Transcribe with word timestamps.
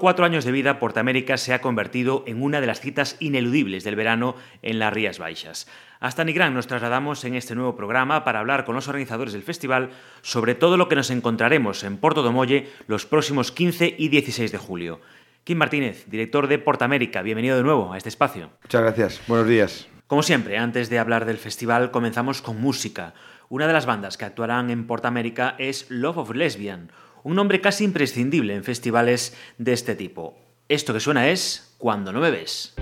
Cuatro 0.00 0.24
años 0.24 0.44
de 0.44 0.50
vida, 0.50 0.78
Portamérica 0.80 1.36
se 1.36 1.52
ha 1.52 1.60
convertido 1.60 2.24
en 2.26 2.42
una 2.42 2.60
de 2.60 2.66
las 2.66 2.80
citas 2.80 3.16
ineludibles 3.20 3.84
del 3.84 3.96
verano 3.96 4.34
en 4.62 4.78
las 4.78 4.92
Rías 4.92 5.18
Baixas. 5.18 5.68
Hasta 6.00 6.24
Nigrán 6.24 6.54
nos 6.54 6.66
trasladamos 6.66 7.22
en 7.24 7.34
este 7.34 7.54
nuevo 7.54 7.76
programa 7.76 8.24
para 8.24 8.40
hablar 8.40 8.64
con 8.64 8.74
los 8.74 8.88
organizadores 8.88 9.34
del 9.34 9.42
festival 9.42 9.90
sobre 10.22 10.54
todo 10.54 10.78
lo 10.78 10.88
que 10.88 10.96
nos 10.96 11.10
encontraremos 11.10 11.84
en 11.84 11.98
Porto 11.98 12.22
do 12.22 12.32
Molle 12.32 12.70
los 12.88 13.04
próximos 13.04 13.52
15 13.52 13.94
y 13.98 14.08
16 14.08 14.50
de 14.50 14.58
julio. 14.58 15.00
Kim 15.44 15.58
Martínez, 15.58 16.06
director 16.08 16.48
de 16.48 16.58
Portamérica, 16.58 17.20
bienvenido 17.20 17.58
de 17.58 17.62
nuevo 17.62 17.92
a 17.92 17.98
este 17.98 18.08
espacio. 18.08 18.50
Muchas 18.62 18.80
gracias, 18.80 19.20
buenos 19.28 19.46
días. 19.46 19.86
Como 20.06 20.22
siempre, 20.22 20.56
antes 20.56 20.88
de 20.88 20.98
hablar 20.98 21.26
del 21.26 21.36
festival, 21.36 21.90
comenzamos 21.90 22.40
con 22.40 22.58
música. 22.60 23.12
Una 23.50 23.66
de 23.66 23.74
las 23.74 23.84
bandas 23.84 24.16
que 24.16 24.24
actuarán 24.24 24.70
en 24.70 24.86
Portamérica 24.86 25.56
es 25.58 25.90
Love 25.90 26.18
of 26.18 26.34
Lesbian, 26.34 26.90
un 27.22 27.34
nombre 27.34 27.60
casi 27.60 27.84
imprescindible 27.84 28.54
en 28.54 28.64
festivales 28.64 29.36
de 29.58 29.72
este 29.72 29.94
tipo. 29.94 30.38
Esto 30.68 30.92
que 30.92 31.00
suena 31.00 31.28
es 31.28 31.74
Cuando 31.78 32.12
no 32.12 32.20
me 32.20 32.30
ves. 32.30 32.74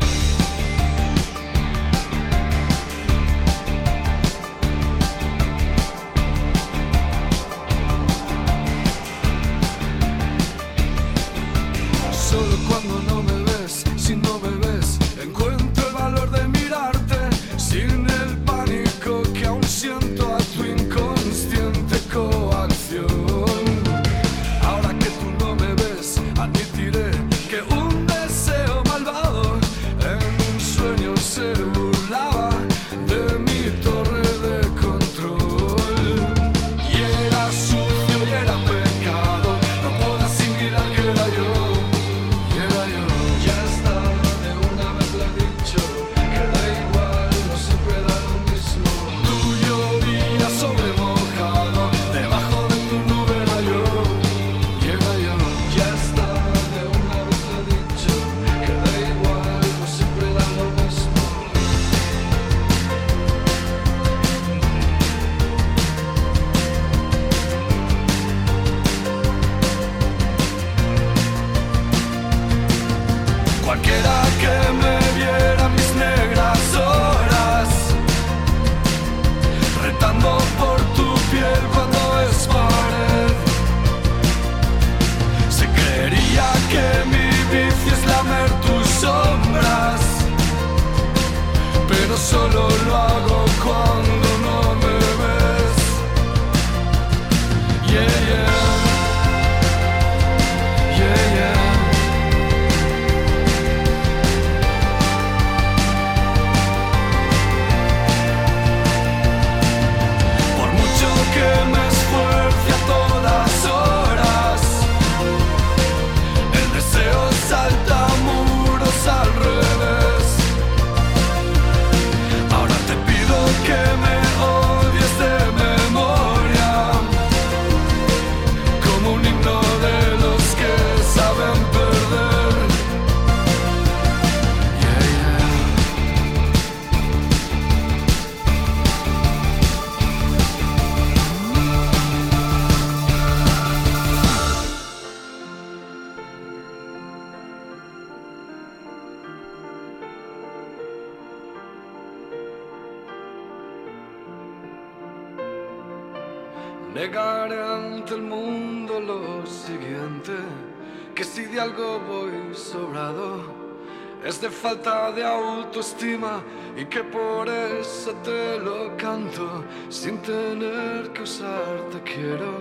Falta 164.47 165.11
de 165.11 165.25
autoestima 165.25 166.43
y 166.77 166.85
que 166.85 167.03
por 167.03 167.49
eso 167.49 168.13
te 168.23 168.59
lo 168.61 168.97
canto 168.97 169.65
sin 169.89 170.19
tener 170.19 171.13
que 171.13 171.23
usarte 171.23 172.01
quiero. 172.05 172.55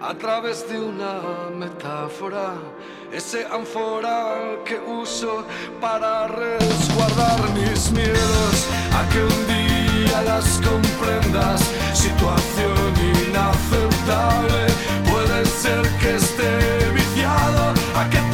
A 0.00 0.14
través 0.14 0.68
de 0.68 0.80
una 0.80 1.20
metáfora 1.56 2.54
ese 3.12 3.46
ánfora 3.46 4.56
que 4.64 4.78
uso 4.80 5.44
para 5.80 6.26
resguardar 6.28 7.50
mis 7.50 7.90
miedos 7.92 8.66
a 8.92 9.08
que 9.08 9.22
un 9.22 9.46
día 9.46 10.22
las 10.22 10.60
comprendas 10.60 11.60
situación 11.94 12.92
inaceptable 13.26 14.66
puede 15.10 15.46
ser 15.46 15.82
que 16.00 16.16
esté 16.16 16.90
viciado 16.92 17.72
a 17.96 18.10
que 18.10 18.27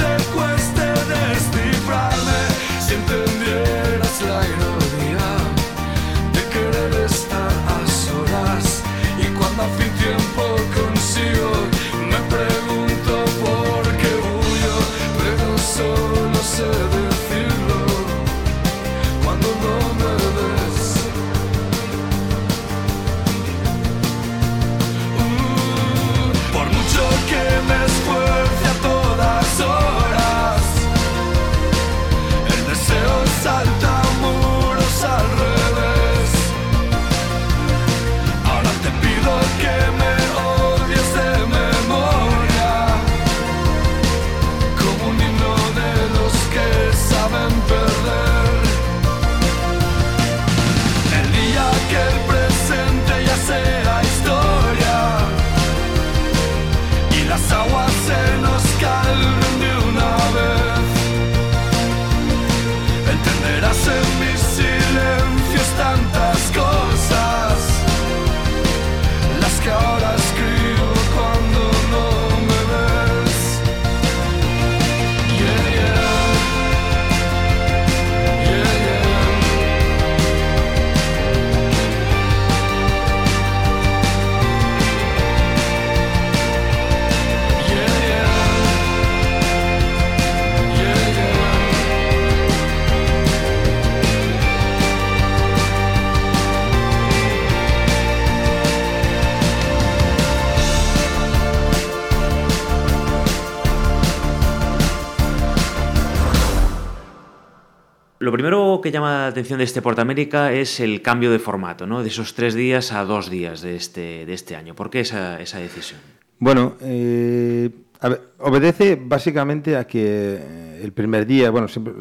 primero 108.45 108.81
que 108.83 108.93
llama 108.93 109.11
la 109.11 109.27
atención 109.29 109.57
de 109.57 109.65
este 109.65 109.81
Portamérica 109.81 110.53
es 110.53 110.79
el 110.79 111.01
cambio 111.01 111.33
de 111.33 111.39
formato, 111.39 111.87
¿no? 111.87 112.03
de 112.03 112.11
esos 112.11 112.35
tres 112.35 112.53
días 112.53 112.93
a 112.93 113.03
dos 113.07 113.31
días 113.31 113.63
de 113.63 113.75
este, 113.75 114.27
de 114.27 114.35
este 114.35 114.55
año. 114.55 114.75
¿Por 114.75 114.91
qué 114.91 115.01
esa, 115.01 115.41
esa 115.41 115.61
decisión? 115.61 115.99
Bueno, 116.39 116.75
eh, 116.83 117.71
a 118.01 118.09
ver, 118.11 118.21
obedece 118.41 119.01
básicamente 119.03 119.79
a 119.79 119.87
que 119.87 120.03
eh, 120.05 120.81
el 120.85 120.93
primer 120.93 121.25
día, 121.25 121.49
bueno, 121.49 121.69
siempre, 121.69 121.95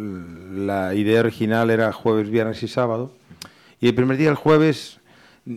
la 0.52 0.94
idea 0.94 1.22
original 1.22 1.70
era 1.70 1.94
jueves, 1.94 2.30
viernes 2.30 2.62
y 2.62 2.68
sábado, 2.68 3.14
y 3.80 3.88
el 3.88 3.96
primer 3.96 4.18
día, 4.18 4.30
el 4.30 4.36
jueves, 4.36 5.00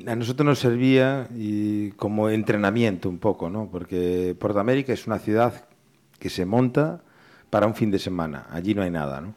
a 0.06 0.14
nosotros 0.14 0.46
nos 0.46 0.60
servía 0.60 1.26
y 1.34 1.90
como 1.96 2.30
entrenamiento 2.30 3.08
un 3.08 3.18
poco, 3.18 3.50
¿no? 3.50 3.68
Porque 3.72 4.36
Portamérica 4.38 4.92
es 4.92 5.08
una 5.08 5.18
ciudad 5.18 5.64
que 6.20 6.30
se 6.30 6.46
monta 6.46 7.00
para 7.50 7.66
un 7.66 7.74
fin 7.74 7.90
de 7.90 7.98
semana, 7.98 8.46
allí 8.52 8.72
no 8.72 8.82
hay 8.82 8.90
nada, 8.92 9.20
¿no? 9.20 9.34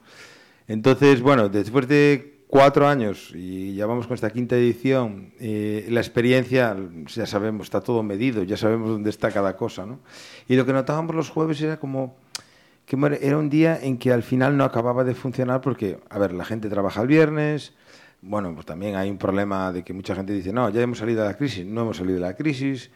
Entonces, 0.70 1.22
bueno, 1.24 1.50
después 1.50 1.88
de 1.88 2.44
cuatro 2.48 2.88
años 2.88 3.32
y 3.34 3.74
ya 3.74 3.88
vamos 3.88 4.06
con 4.06 4.14
esta 4.14 4.30
quinta 4.30 4.56
edición, 4.56 5.34
eh, 5.40 5.88
la 5.90 6.00
experiencia, 6.00 6.78
ya 7.08 7.26
sabemos, 7.26 7.66
está 7.66 7.82
todo 7.82 8.04
medido, 8.04 8.44
ya 8.44 8.56
sabemos 8.56 8.90
dónde 8.90 9.10
está 9.10 9.32
cada 9.32 9.58
cosa, 9.58 9.88
¿no? 9.88 10.00
Y 10.48 10.56
lo 10.56 10.68
que 10.68 10.74
notábamos 10.74 11.16
los 11.16 11.32
jueves 11.32 11.60
era 11.60 11.80
como 11.80 12.16
que 12.86 12.98
era 13.20 13.38
un 13.40 13.50
día 13.50 13.80
en 13.82 13.98
que 13.98 14.14
al 14.14 14.22
final 14.22 14.58
no 14.58 14.64
acababa 14.64 15.04
de 15.04 15.16
funcionar 15.16 15.62
porque, 15.62 15.98
a 16.08 16.20
ver, 16.20 16.34
la 16.34 16.46
gente 16.46 16.70
trabaja 16.70 17.02
el 17.02 17.08
viernes, 17.08 17.74
bueno, 18.22 18.54
pues 18.54 18.68
también 18.68 18.96
hay 18.96 19.10
un 19.10 19.18
problema 19.18 19.72
de 19.72 19.84
que 19.84 19.94
mucha 19.94 20.14
gente 20.14 20.34
dice, 20.34 20.54
no, 20.54 20.70
ya 20.70 20.82
hemos 20.82 21.00
salido 21.00 21.24
de 21.24 21.30
la 21.30 21.36
crisis, 21.36 21.66
no 21.66 21.82
hemos 21.82 21.98
salido 21.98 22.16
de 22.16 22.22
la 22.22 22.36
crisis, 22.36 22.92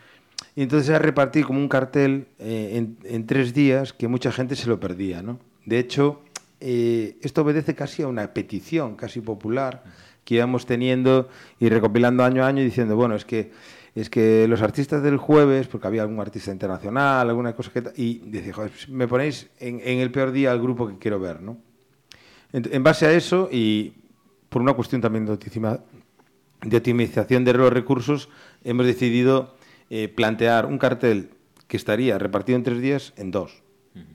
y 0.56 0.62
entonces 0.62 0.90
era 0.90 1.00
repartir 1.00 1.44
como 1.44 1.58
un 1.58 1.70
cartel 1.70 2.28
eh, 2.38 2.74
en, 2.74 3.00
en 3.04 3.26
tres 3.26 3.52
días 3.52 3.94
que 3.94 4.08
mucha 4.08 4.32
gente 4.32 4.56
se 4.56 4.70
lo 4.70 4.80
perdía, 4.80 5.24
¿no? 5.24 5.40
De 5.66 5.80
hecho, 5.80 6.22
eh, 6.64 7.18
esto 7.22 7.42
obedece 7.42 7.76
casi 7.76 8.04
a 8.04 8.08
una 8.08 8.34
petición 8.34 8.96
casi 8.96 9.20
popular 9.20 9.84
que 10.24 10.36
íbamos 10.36 10.66
teniendo 10.66 11.28
y 11.60 11.68
recopilando 11.68 12.24
año 12.24 12.44
a 12.44 12.48
año 12.48 12.64
diciendo, 12.64 12.96
bueno, 12.96 13.16
es 13.16 13.26
que 13.26 13.52
es 13.96 14.10
que 14.10 14.48
los 14.48 14.62
artistas 14.62 15.04
del 15.04 15.18
jueves, 15.18 15.68
porque 15.68 15.86
había 15.86 16.02
algún 16.02 16.20
artista 16.20 16.52
internacional, 16.52 17.30
alguna 17.30 17.54
cosa 17.54 17.72
que... 17.72 17.84
Y 17.96 18.20
dice, 18.26 18.52
joder, 18.52 18.72
me 18.88 19.08
ponéis 19.08 19.50
en, 19.60 19.82
el 19.82 20.12
peor 20.12 20.32
día 20.32 20.52
al 20.52 20.60
grupo 20.60 20.88
que 20.88 20.98
quiero 20.98 21.20
ver, 21.20 21.42
¿no? 21.42 21.58
En, 22.54 22.84
base 22.84 23.06
a 23.06 23.12
eso 23.12 23.50
y 23.52 23.94
por 24.50 24.62
una 24.62 24.74
cuestión 24.74 25.02
también 25.02 25.26
de, 25.26 25.38
de 26.64 26.78
optimización 26.78 27.44
de 27.44 27.54
los 27.54 27.72
recursos, 27.72 28.30
hemos 28.64 28.86
decidido 28.86 29.56
eh, 29.90 30.08
plantear 30.08 30.66
un 30.66 30.78
cartel 30.78 31.32
que 31.68 31.78
estaría 31.78 32.18
repartido 32.18 32.58
en 32.58 32.64
tres 32.64 32.82
días 32.82 33.14
en 33.18 33.32
dos. 33.32 33.63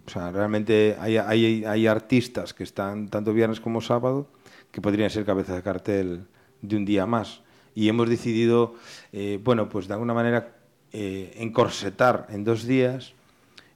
O 0.06 0.10
sea, 0.10 0.30
realmente 0.30 0.96
hay, 0.98 1.16
hay, 1.16 1.86
artistas 1.86 2.52
que 2.52 2.64
están 2.64 3.08
tanto 3.08 3.32
viernes 3.32 3.60
como 3.60 3.80
sábado 3.80 4.26
que 4.72 4.80
podrían 4.80 5.10
ser 5.10 5.24
cabeza 5.24 5.54
de 5.54 5.62
cartel 5.62 6.24
de 6.62 6.76
un 6.76 6.84
día 6.84 7.06
más. 7.06 7.42
Y 7.74 7.88
hemos 7.88 8.08
decidido, 8.08 8.74
eh, 9.12 9.38
bueno, 9.42 9.68
pues 9.68 9.86
de 9.86 9.94
alguna 9.94 10.14
manera 10.14 10.56
eh, 10.92 11.32
encorsetar 11.36 12.26
en 12.30 12.42
dos 12.42 12.66
días 12.66 13.14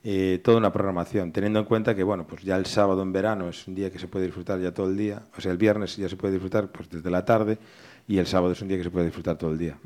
eh, 0.05 0.41
toda 0.43 0.57
una 0.57 0.73
programación, 0.73 1.31
teniendo 1.31 1.61
en 1.61 1.65
cuenta 1.65 1.95
que, 1.95 2.03
bueno, 2.03 2.27
pues 2.27 2.43
ya 2.43 2.57
el 2.57 2.67
sábado 2.67 3.03
en 3.03 3.13
verano 3.13 3.49
es 3.49 3.69
un 3.69 3.77
día 3.77 3.91
que 3.91 4.01
se 4.01 4.09
puede 4.09 4.25
disfrutar 4.25 4.59
ya 4.59 4.75
todo 4.75 4.89
el 4.89 4.97
día, 4.97 5.23
o 5.37 5.41
sea, 5.41 5.53
el 5.53 5.59
viernes 5.59 5.97
ya 5.97 6.09
se 6.09 6.17
puede 6.17 6.33
disfrutar 6.33 6.73
pues 6.73 6.91
desde 6.91 7.09
la 7.09 7.25
tarde 7.25 7.59
y 8.09 8.19
el 8.19 8.27
sábado 8.27 8.53
es 8.53 8.61
un 8.61 8.67
día 8.67 8.79
que 8.79 8.83
se 8.83 8.91
puede 8.91 9.07
disfrutar 9.07 9.39
todo 9.39 9.53
el 9.53 9.59
día. 9.59 9.79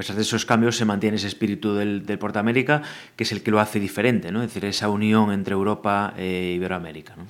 Pesar 0.00 0.16
de 0.16 0.22
esos 0.22 0.46
cambios, 0.46 0.76
se 0.76 0.86
mantiene 0.86 1.16
ese 1.18 1.26
espíritu 1.26 1.74
del, 1.74 2.06
del 2.06 2.18
Portamérica, 2.18 2.82
que 3.16 3.24
es 3.24 3.32
el 3.32 3.42
que 3.42 3.50
lo 3.50 3.60
hace 3.60 3.78
diferente, 3.78 4.32
¿no? 4.32 4.42
Es 4.42 4.48
decir, 4.48 4.64
esa 4.64 4.88
unión 4.88 5.30
entre 5.30 5.52
Europa 5.52 6.14
e 6.16 6.54
Iberoamérica, 6.56 7.16
¿no? 7.16 7.26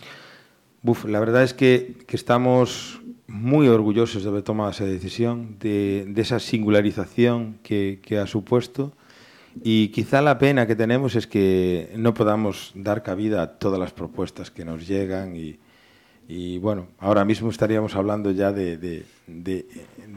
Buf, 0.83 1.05
la 1.05 1.19
verdad 1.19 1.43
es 1.43 1.53
que, 1.53 1.97
que, 2.07 2.15
estamos 2.17 3.01
muy 3.27 3.67
orgullosos 3.67 4.23
de 4.23 4.29
haber 4.29 4.43
tomado 4.43 4.71
esa 4.71 4.85
decisión, 4.85 5.57
de, 5.59 6.07
de 6.09 6.23
esa 6.23 6.39
singularización 6.39 7.59
que, 7.65 7.99
que, 8.03 8.19
ha 8.19 8.27
supuesto. 8.27 8.93
Y 9.65 9.89
quizá 9.89 10.23
la 10.23 10.39
pena 10.39 10.67
que 10.69 10.77
tenemos 10.77 11.17
es 11.17 11.27
que 11.27 11.93
no 11.97 12.15
podamos 12.15 12.71
dar 12.77 13.03
cabida 13.03 13.43
a 13.43 13.59
todas 13.59 13.81
las 13.81 13.93
propuestas 13.93 14.51
que 14.51 14.65
nos 14.65 14.87
llegan 14.87 15.35
y, 15.35 15.59
y 16.33 16.59
bueno, 16.59 16.87
ahora 17.01 17.25
mismo 17.25 17.51
estaríamos 17.51 17.97
hablando 17.97 18.31
ya 18.31 18.53
de, 18.53 18.77
de, 18.77 19.05
de, 19.27 19.67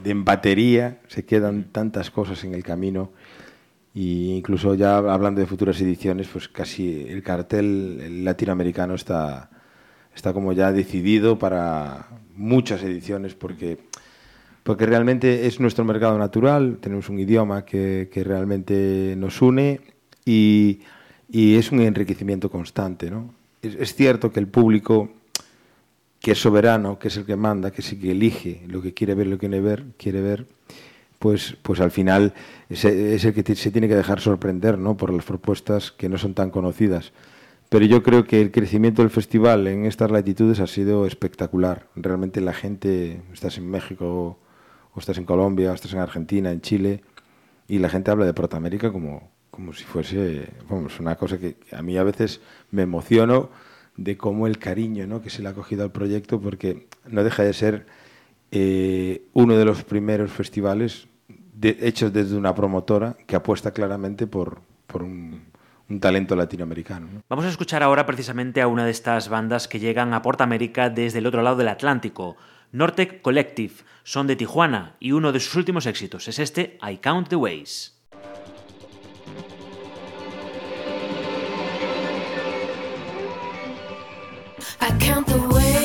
de, 0.04 0.10
en 0.12 0.24
batería, 0.24 1.00
se 1.08 1.24
quedan 1.24 1.64
tantas 1.72 2.12
cosas 2.12 2.44
en 2.44 2.54
el 2.54 2.62
camino. 2.62 3.10
Y 3.94 4.30
incluso 4.30 4.76
ya 4.76 4.98
hablando 4.98 5.40
de 5.40 5.48
futuras 5.48 5.80
ediciones, 5.80 6.28
pues 6.28 6.48
casi 6.48 7.04
el 7.08 7.24
cartel 7.24 8.24
latinoamericano 8.24 8.94
está, 8.94 9.50
está 10.14 10.32
como 10.32 10.52
ya 10.52 10.70
decidido 10.70 11.36
para 11.36 12.06
muchas 12.36 12.84
ediciones 12.84 13.34
porque, 13.34 13.78
porque 14.62 14.86
realmente 14.86 15.48
es 15.48 15.58
nuestro 15.58 15.84
mercado 15.84 16.16
natural, 16.16 16.78
tenemos 16.80 17.08
un 17.08 17.18
idioma 17.18 17.64
que, 17.64 18.08
que 18.12 18.22
realmente 18.22 19.16
nos 19.18 19.42
une 19.42 19.80
y, 20.24 20.78
y, 21.28 21.56
es 21.56 21.72
un 21.72 21.80
enriquecimiento 21.80 22.52
constante. 22.52 23.10
¿no? 23.10 23.34
Es, 23.62 23.74
es 23.74 23.96
cierto 23.96 24.30
que 24.30 24.38
el 24.38 24.46
público 24.46 25.10
que 26.24 26.32
es 26.32 26.40
soberano, 26.40 26.98
que 26.98 27.08
es 27.08 27.16
el 27.18 27.26
que 27.26 27.36
manda, 27.36 27.70
que 27.70 27.82
es 27.82 27.94
que 27.94 28.10
elige 28.10 28.62
lo 28.66 28.80
que 28.80 28.94
quiere 28.94 29.14
ver, 29.14 29.26
lo 29.26 29.36
que 29.36 29.46
quiere 29.46 29.60
ver, 29.60 29.84
quiere 29.98 30.22
ver 30.22 30.46
pues, 31.18 31.56
pues 31.62 31.80
al 31.80 31.90
final 31.90 32.34
es, 32.68 32.84
es 32.84 33.24
el 33.24 33.32
que 33.32 33.54
se 33.54 33.70
tiene 33.70 33.88
que 33.88 33.96
dejar 33.96 34.20
sorprender 34.20 34.78
¿no? 34.78 34.96
por 34.96 35.12
las 35.12 35.24
propuestas 35.24 35.90
que 35.90 36.08
no 36.08 36.18
son 36.18 36.34
tan 36.34 36.50
conocidas. 36.50 37.12
Pero 37.70 37.86
yo 37.86 38.02
creo 38.02 38.24
que 38.24 38.40
el 38.42 38.50
crecimiento 38.50 39.02
del 39.02 39.10
festival 39.10 39.66
en 39.66 39.86
estas 39.86 40.10
latitudes 40.10 40.60
ha 40.60 40.66
sido 40.66 41.06
espectacular. 41.06 41.86
Realmente 41.96 42.40
la 42.40 42.52
gente, 42.52 43.22
estás 43.32 43.56
en 43.56 43.70
México, 43.70 44.38
o 44.92 45.00
estás 45.00 45.16
en 45.18 45.24
Colombia, 45.24 45.70
o 45.72 45.74
estás 45.74 45.94
en 45.94 46.00
Argentina, 46.00 46.50
en 46.52 46.60
Chile, 46.60 47.02
y 47.68 47.78
la 47.78 47.88
gente 47.88 48.10
habla 48.10 48.26
de 48.26 48.34
Protamérica 48.34 48.92
como, 48.92 49.30
como 49.50 49.72
si 49.72 49.84
fuese 49.84 50.48
vamos, 50.68 51.00
una 51.00 51.16
cosa 51.16 51.38
que 51.38 51.56
a 51.72 51.80
mí 51.80 51.96
a 51.96 52.04
veces 52.04 52.42
me 52.70 52.82
emociono 52.82 53.48
de 53.96 54.16
cómo 54.16 54.46
el 54.46 54.58
cariño 54.58 55.06
¿no? 55.06 55.22
que 55.22 55.30
se 55.30 55.42
le 55.42 55.48
ha 55.48 55.54
cogido 55.54 55.84
al 55.84 55.92
proyecto, 55.92 56.40
porque 56.40 56.86
no 57.06 57.22
deja 57.24 57.42
de 57.42 57.52
ser 57.52 57.86
eh, 58.50 59.26
uno 59.32 59.56
de 59.56 59.64
los 59.64 59.84
primeros 59.84 60.30
festivales 60.30 61.06
hechos 61.60 62.12
desde 62.12 62.36
una 62.36 62.54
promotora 62.54 63.16
que 63.26 63.36
apuesta 63.36 63.72
claramente 63.72 64.26
por, 64.26 64.60
por 64.86 65.02
un, 65.02 65.52
talento 66.00 66.34
latinoamericano. 66.34 67.06
¿no? 67.12 67.22
Vamos 67.28 67.44
a 67.44 67.48
escuchar 67.48 67.82
ahora 67.82 68.04
precisamente 68.04 68.60
a 68.60 68.66
una 68.66 68.84
de 68.84 68.90
estas 68.90 69.28
bandas 69.28 69.68
que 69.68 69.78
llegan 69.78 70.12
a 70.12 70.22
Portamérica 70.22 70.90
desde 70.90 71.18
el 71.18 71.26
otro 71.26 71.42
lado 71.42 71.56
del 71.56 71.68
Atlántico. 71.68 72.36
Nortec 72.72 73.22
Collective 73.22 73.74
son 74.02 74.26
de 74.26 74.34
Tijuana 74.34 74.96
y 74.98 75.12
uno 75.12 75.30
de 75.30 75.38
sus 75.38 75.54
últimos 75.54 75.86
éxitos 75.86 76.26
es 76.26 76.40
este 76.40 76.78
I 76.82 76.96
Count 76.96 77.28
the 77.28 77.36
Ways. 77.36 77.93
I 84.80 84.90
count 84.98 85.26
the 85.26 85.38
ways 85.48 85.83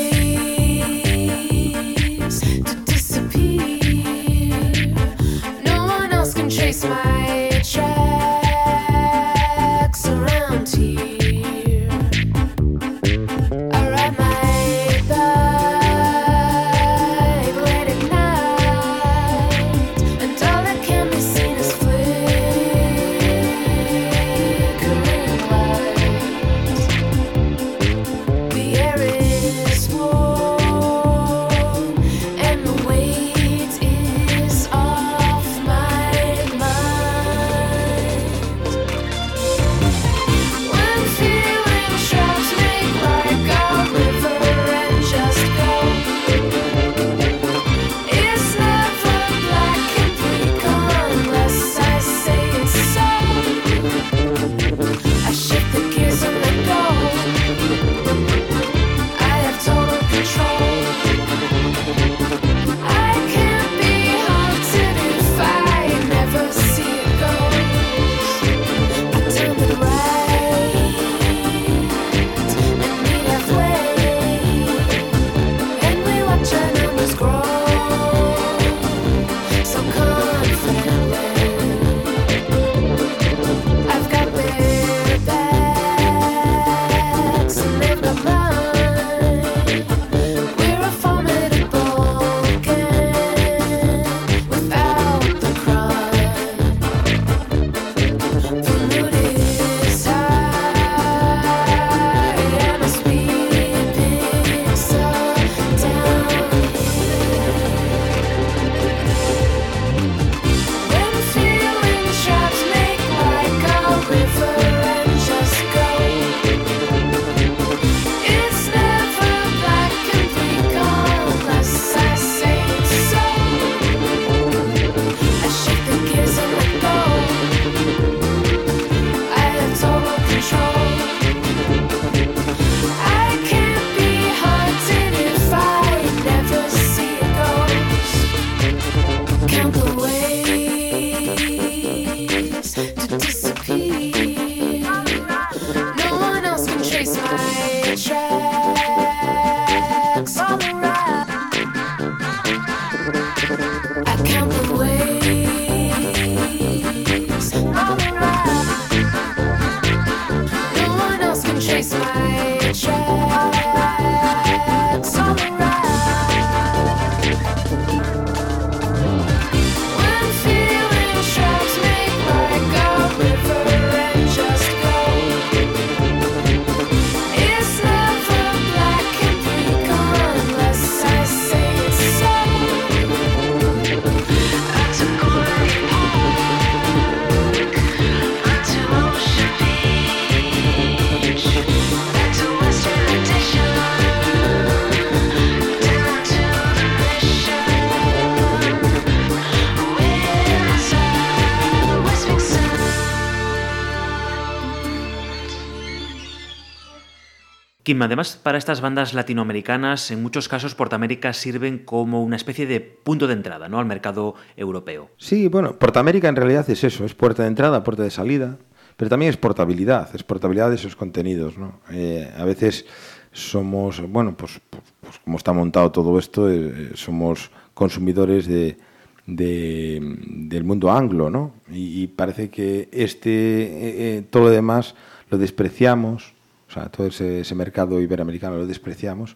Kim, 207.89 208.03
además, 208.03 208.39
para 208.43 208.59
estas 208.59 208.81
bandas 208.81 209.15
latinoamericanas, 209.15 210.11
en 210.11 210.21
muchos 210.21 210.47
casos 210.47 210.75
Portamérica 210.75 211.33
sirven 211.33 211.79
como 211.79 212.23
una 212.23 212.35
especie 212.35 212.67
de 212.67 212.81
punto 212.81 213.25
de 213.25 213.33
entrada 213.33 213.67
¿no? 213.67 213.79
al 213.79 213.87
mercado 213.87 214.35
europeo. 214.55 215.09
Sí, 215.17 215.47
bueno, 215.47 215.73
Portamérica 215.73 216.29
en 216.29 216.35
realidad 216.35 216.69
es 216.69 216.83
eso, 216.83 217.03
es 217.03 217.15
puerta 217.15 217.41
de 217.41 217.47
entrada, 217.47 217.83
puerta 217.83 218.03
de 218.03 218.11
salida, 218.11 218.59
pero 218.95 219.09
también 219.09 219.31
es 219.31 219.37
portabilidad, 219.37 220.07
es 220.13 220.21
portabilidad 220.21 220.69
de 220.69 220.75
esos 220.75 220.95
contenidos. 220.95 221.57
¿no? 221.57 221.79
Eh, 221.89 222.31
a 222.37 222.45
veces 222.45 222.85
somos, 223.31 224.07
bueno, 224.07 224.37
pues, 224.37 224.61
pues, 224.69 224.83
pues, 225.01 225.17
como 225.25 225.37
está 225.37 225.51
montado 225.51 225.91
todo 225.91 226.19
esto, 226.19 226.47
eh, 226.47 226.91
somos 226.93 227.49
consumidores 227.73 228.45
de, 228.45 228.77
del 229.25 230.63
mundo 230.63 230.91
anglo, 230.91 231.31
¿no? 231.31 231.53
Y, 231.71 232.05
parece 232.05 232.51
que 232.51 232.87
este, 232.91 233.31
eh, 233.31 234.17
eh, 234.17 234.23
todo 234.29 234.43
lo 234.43 234.49
demás 234.51 234.93
lo 235.31 235.39
despreciamos, 235.39 236.35
o 236.69 236.71
sea, 236.71 236.89
todo 236.89 237.07
ese, 237.07 237.55
mercado 237.55 237.99
iberoamericano 237.99 238.57
lo 238.57 238.67
despreciamos. 238.67 239.35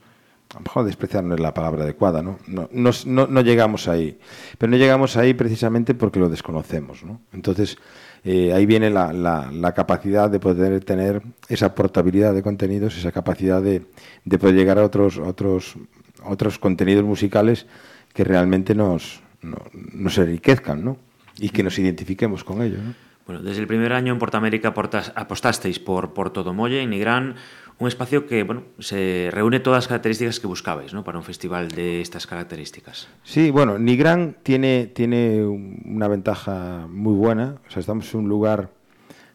A 0.51 0.57
lo 0.57 0.61
mejor 0.61 0.85
despreciar 0.85 1.23
no 1.23 1.33
es 1.33 1.41
la 1.41 1.53
palabra 1.53 1.83
adecuada, 1.83 2.21
¿no? 2.21 2.37
No, 2.45 2.69
no, 2.71 3.27
no 3.27 3.41
llegamos 3.41 3.87
ahí. 3.87 4.19
Pero 4.59 4.69
no 4.69 4.77
llegamos 4.77 5.17
ahí 5.17 5.33
precisamente 5.33 5.95
porque 5.95 6.19
lo 6.19 6.29
desconocemos, 6.29 7.03
¿no? 7.03 7.21
Entonces, 7.33 7.77
eh, 8.23 8.53
ahí 8.53 8.67
viene 8.67 8.91
la, 8.91 9.11
la, 9.11 9.73
capacidad 9.73 10.29
de 10.29 10.39
poder 10.39 10.83
tener 10.85 11.23
esa 11.49 11.73
portabilidad 11.73 12.35
de 12.35 12.43
contenidos, 12.43 12.95
esa 12.97 13.11
capacidad 13.11 13.63
de, 13.63 13.83
de 14.25 14.39
poder 14.39 14.55
llegar 14.55 14.77
a 14.77 14.85
otros, 14.85 15.17
otros, 15.17 15.75
otros 16.23 16.59
contenidos 16.59 17.03
musicales 17.03 17.65
que 18.13 18.23
realmente 18.23 18.75
nos, 18.75 19.21
nos 19.41 20.17
enriquezcan 20.19 20.85
¿no? 20.85 20.97
y 21.37 21.49
que 21.49 21.63
nos 21.63 21.79
identifiquemos 21.79 22.43
con 22.43 22.61
ellos. 22.61 22.79
Bueno, 23.25 23.41
desde 23.41 23.61
el 23.61 23.67
primer 23.67 23.93
año 23.93 24.13
en 24.13 24.19
Portamérica 24.19 24.73
apostasteis 25.15 25.79
por 25.79 26.13
Porto 26.13 26.43
Domolle, 26.43 26.81
en 26.81 26.89
Nigrán, 26.89 27.35
un 27.79 27.87
espacio 27.87 28.27
que 28.27 28.43
bueno, 28.43 28.63
se 28.79 29.29
reúne 29.31 29.59
todas 29.59 29.77
las 29.77 29.87
características 29.87 30.39
que 30.39 30.47
buscabais 30.47 30.93
¿no? 30.93 31.03
para 31.03 31.17
un 31.17 31.23
festival 31.23 31.69
de 31.69 32.01
estas 32.01 32.27
características. 32.27 33.07
Sí, 33.23 33.49
bueno, 33.49 33.79
Nigrán 33.79 34.37
tiene, 34.43 34.87
tiene 34.87 35.43
una 35.43 36.07
ventaja 36.07 36.87
muy 36.89 37.15
buena. 37.15 37.55
O 37.67 37.71
sea, 37.71 37.79
estamos 37.79 38.13
en 38.13 38.21
un 38.21 38.29
lugar 38.29 38.69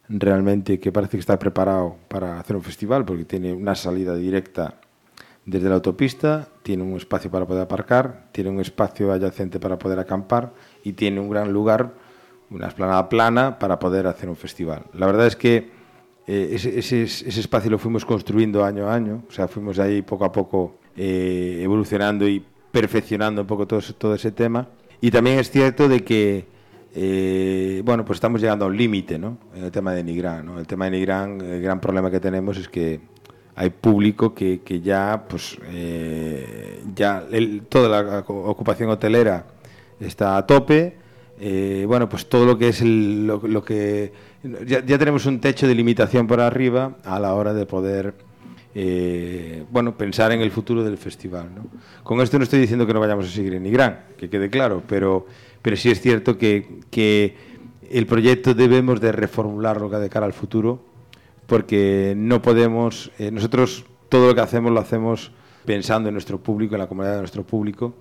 realmente 0.09 0.81
que 0.81 0.93
parece 0.93 1.17
que 1.17 1.21
está 1.21 1.39
preparado 1.39 1.97
para 2.09 2.39
hacer 2.41 2.57
un 2.57 2.63
festival 2.63 3.05
porque 3.05 3.25
tiene 3.25 3.53
una 3.53 3.75
salida 3.75 4.15
directa 4.15 4.81
desde 5.45 5.69
la 5.69 5.77
autopista, 5.77 6.49
tiene 6.63 6.83
un 6.83 6.97
espacio 6.97 7.31
para 7.31 7.47
poder 7.47 7.63
aparcar, 7.63 8.29
tiene 8.33 8.51
un 8.51 8.61
espacio 8.61 9.13
adyacente 9.13 9.59
para 9.59 9.79
poder 9.79 9.99
acampar 9.99 10.53
y 10.85 10.93
tiene 10.93 11.21
un 11.21 11.31
gran 11.31 11.53
lugar, 11.53 11.95
una 12.51 12.69
esplanada 12.69 13.09
plana 13.09 13.59
para 13.59 13.79
poder 13.79 14.07
hacer 14.07 14.29
un 14.29 14.37
festival. 14.37 14.85
La 14.95 15.07
verdad 15.07 15.27
es 15.27 15.37
que 15.37 15.71
eh, 16.27 16.51
ese, 16.53 17.05
espacio 17.05 17.71
lo 17.71 17.79
fuimos 17.79 18.05
construyendo 18.05 18.63
año 18.63 18.87
a 18.87 18.95
año, 18.95 19.23
o 19.27 19.33
sea, 19.33 19.49
fuimos 19.49 19.79
ahí 19.79 20.03
poco 20.03 20.27
a 20.27 20.33
poco 20.33 20.77
eh, 20.95 21.61
evolucionando 21.63 22.29
y 22.29 22.45
perfeccionando 22.71 23.41
un 23.41 23.47
poco 23.47 23.67
todo, 23.67 24.15
ese 24.15 24.33
tema. 24.33 24.69
Y 25.01 25.11
también 25.11 25.39
es 25.39 25.51
cierto 25.51 25.89
de 25.89 26.05
que, 26.05 26.47
eh, 26.95 27.83
bueno, 27.83 28.05
pues 28.05 28.19
estamos 28.19 28.43
llegando 28.43 28.67
a 28.67 28.69
un 28.69 28.77
límite, 28.77 29.19
¿no? 29.19 29.39
En 29.55 29.65
el 29.65 29.71
tema 29.71 29.95
de 29.95 30.05
Nigrán. 30.05 30.59
El 30.59 30.67
tema 30.67 30.87
de 30.87 30.91
Nigrán, 30.91 31.41
el 31.41 31.63
gran 31.63 31.81
problema 31.81 32.11
que 32.11 32.21
tenemos 32.21 32.59
es 32.59 32.69
que 32.69 33.01
hay 33.55 33.71
público 33.71 34.35
que, 34.35 34.61
que 34.61 34.81
ya, 34.81 35.25
pues, 35.29 35.59
ya 36.95 37.25
toda 37.71 38.03
la 38.03 38.19
ocupación 38.29 38.91
hotelera 38.91 39.47
está 39.99 40.37
a 40.37 40.47
tope. 40.47 41.08
Bueno, 41.87 42.09
pues 42.09 42.29
todo 42.29 42.47
lo 42.47 42.59
que 42.59 42.69
es 42.69 42.83
lo, 42.83 43.41
lo 43.47 43.65
que 43.65 44.13
ya, 44.67 44.83
tenemos 44.99 45.27
un 45.27 45.41
techo 45.41 45.67
de 45.67 45.75
limitación 45.75 46.27
por 46.27 46.41
arriba 46.41 46.97
a 47.05 47.19
la 47.19 47.35
hora 47.35 47.53
de 47.53 47.67
poder 47.67 48.15
eh, 48.75 49.65
bueno, 49.71 49.97
pensar 49.97 50.31
en 50.33 50.41
el 50.41 50.51
futuro 50.51 50.85
del 50.85 50.97
festival. 50.97 51.49
¿no? 51.55 51.67
Con 52.05 52.21
esto 52.21 52.39
no 52.39 52.45
estoy 52.45 52.61
diciendo 52.61 52.87
que 52.87 52.95
no 52.95 53.01
vayamos 53.01 53.27
a 53.27 53.31
seguir 53.31 53.55
en 53.55 53.65
Nigrán, 53.65 54.01
que 54.17 54.31
quede 54.31 54.49
claro, 54.51 54.83
pero, 54.87 55.27
pero 55.61 55.77
sí 55.77 55.91
es 55.91 56.01
cierto 56.01 56.39
que, 56.39 56.81
que 56.91 57.35
el 57.91 58.07
proyecto 58.07 58.55
debemos 58.55 59.01
de 59.01 59.11
reformularlo 59.11 59.89
de 59.89 60.09
cara 60.09 60.27
al 60.27 60.33
futuro, 60.33 60.85
porque 61.47 62.15
no 62.17 62.41
podemos, 62.41 63.11
eh, 63.19 63.31
nosotros 63.31 63.87
todo 64.09 64.29
lo 64.29 64.35
que 64.35 64.43
hacemos 64.43 64.71
lo 64.71 64.81
hacemos 64.81 65.33
pensando 65.65 66.09
en 66.09 66.15
nuestro 66.15 66.39
público, 66.39 66.75
en 66.75 66.81
la 66.81 66.87
comunidad 66.87 67.15
de 67.15 67.21
nuestro 67.21 67.45
público, 67.45 67.95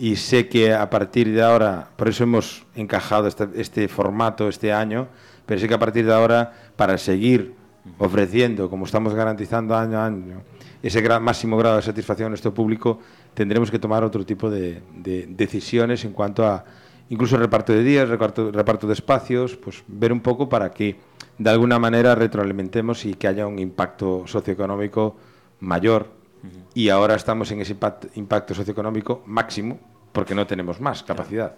y 0.00 0.16
sé 0.16 0.48
que 0.48 0.72
a 0.72 0.88
partir 0.88 1.30
de 1.30 1.42
ahora, 1.42 1.90
por 1.96 2.08
eso 2.08 2.24
hemos 2.24 2.64
encajado 2.74 3.28
este, 3.28 3.46
este 3.56 3.86
formato 3.86 4.48
este 4.48 4.72
año, 4.72 5.08
pero 5.44 5.60
sí 5.60 5.68
que 5.68 5.74
a 5.74 5.78
partir 5.78 6.06
de 6.06 6.14
ahora, 6.14 6.54
para 6.74 6.96
seguir 6.96 7.52
ofreciendo, 7.98 8.70
como 8.70 8.86
estamos 8.86 9.12
garantizando 9.12 9.76
año 9.76 9.98
a 9.98 10.06
año, 10.06 10.40
ese 10.82 11.02
gran, 11.02 11.22
máximo 11.22 11.58
grado 11.58 11.76
de 11.76 11.82
satisfacción 11.82 12.26
a 12.26 12.28
nuestro 12.30 12.54
público, 12.54 12.98
tendremos 13.34 13.70
que 13.70 13.78
tomar 13.78 14.02
otro 14.02 14.24
tipo 14.24 14.48
de, 14.48 14.80
decisiones 15.28 16.02
en 16.06 16.14
cuanto 16.14 16.46
a 16.46 16.64
incluso 17.10 17.36
reparto 17.36 17.74
de 17.74 17.84
días, 17.84 18.08
reparto, 18.08 18.50
reparto 18.50 18.86
de 18.86 18.94
espacios, 18.94 19.54
pues 19.56 19.84
ver 19.86 20.14
un 20.14 20.20
poco 20.20 20.48
para 20.48 20.70
que 20.70 20.96
de 21.36 21.50
alguna 21.50 21.78
manera 21.78 22.14
retroalimentemos 22.14 23.04
y 23.04 23.12
que 23.12 23.28
haya 23.28 23.46
un 23.46 23.58
impacto 23.58 24.22
socioeconómico 24.26 25.16
mayor. 25.60 26.18
Y 26.72 26.88
ahora 26.88 27.16
estamos 27.16 27.50
en 27.50 27.60
ese 27.60 27.76
impacto, 28.14 28.54
socioeconómico 28.54 29.22
máximo 29.26 29.89
porque 30.12 30.34
no 30.34 30.46
tenemos 30.46 30.80
más 30.80 31.02
capacidad 31.02 31.56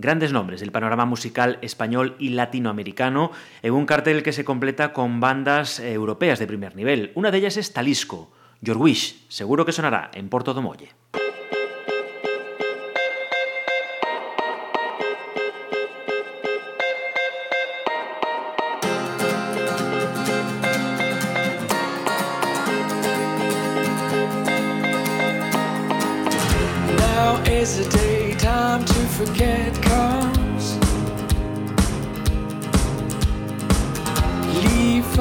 grandes 0.00 0.32
nombres 0.32 0.60
del 0.60 0.72
panorama 0.72 1.04
musical 1.04 1.58
español 1.60 2.16
y 2.18 2.30
latinoamericano 2.30 3.30
en 3.62 3.74
un 3.74 3.86
cartel 3.86 4.22
que 4.22 4.32
se 4.32 4.44
completa 4.44 4.92
con 4.92 5.20
bandas 5.20 5.78
europeas 5.78 6.38
de 6.38 6.46
primer 6.46 6.74
nivel. 6.74 7.12
Una 7.14 7.30
de 7.30 7.38
ellas 7.38 7.56
es 7.56 7.72
Talisco. 7.72 8.32
Your 8.62 8.78
Wish, 8.78 9.26
seguro 9.28 9.64
que 9.64 9.72
sonará 9.72 10.10
en 10.14 10.28
Porto 10.28 10.54
Domolle. 10.54 10.90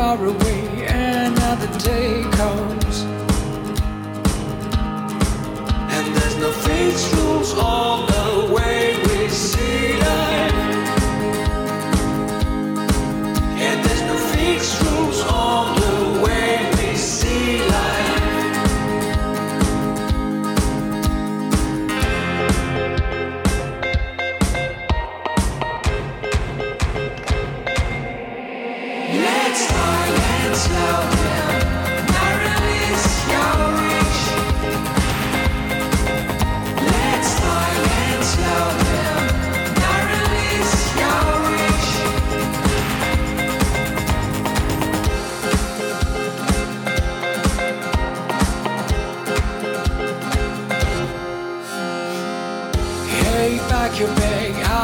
Far 0.09 0.25
away, 0.25 0.87
another 0.87 1.67
day 1.77 2.18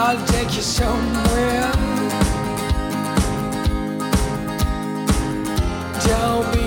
I'll 0.08 0.24
take 0.28 0.56
you 0.56 0.62
somewhere. 0.62 1.72
Don't 6.06 6.54
be 6.54 6.65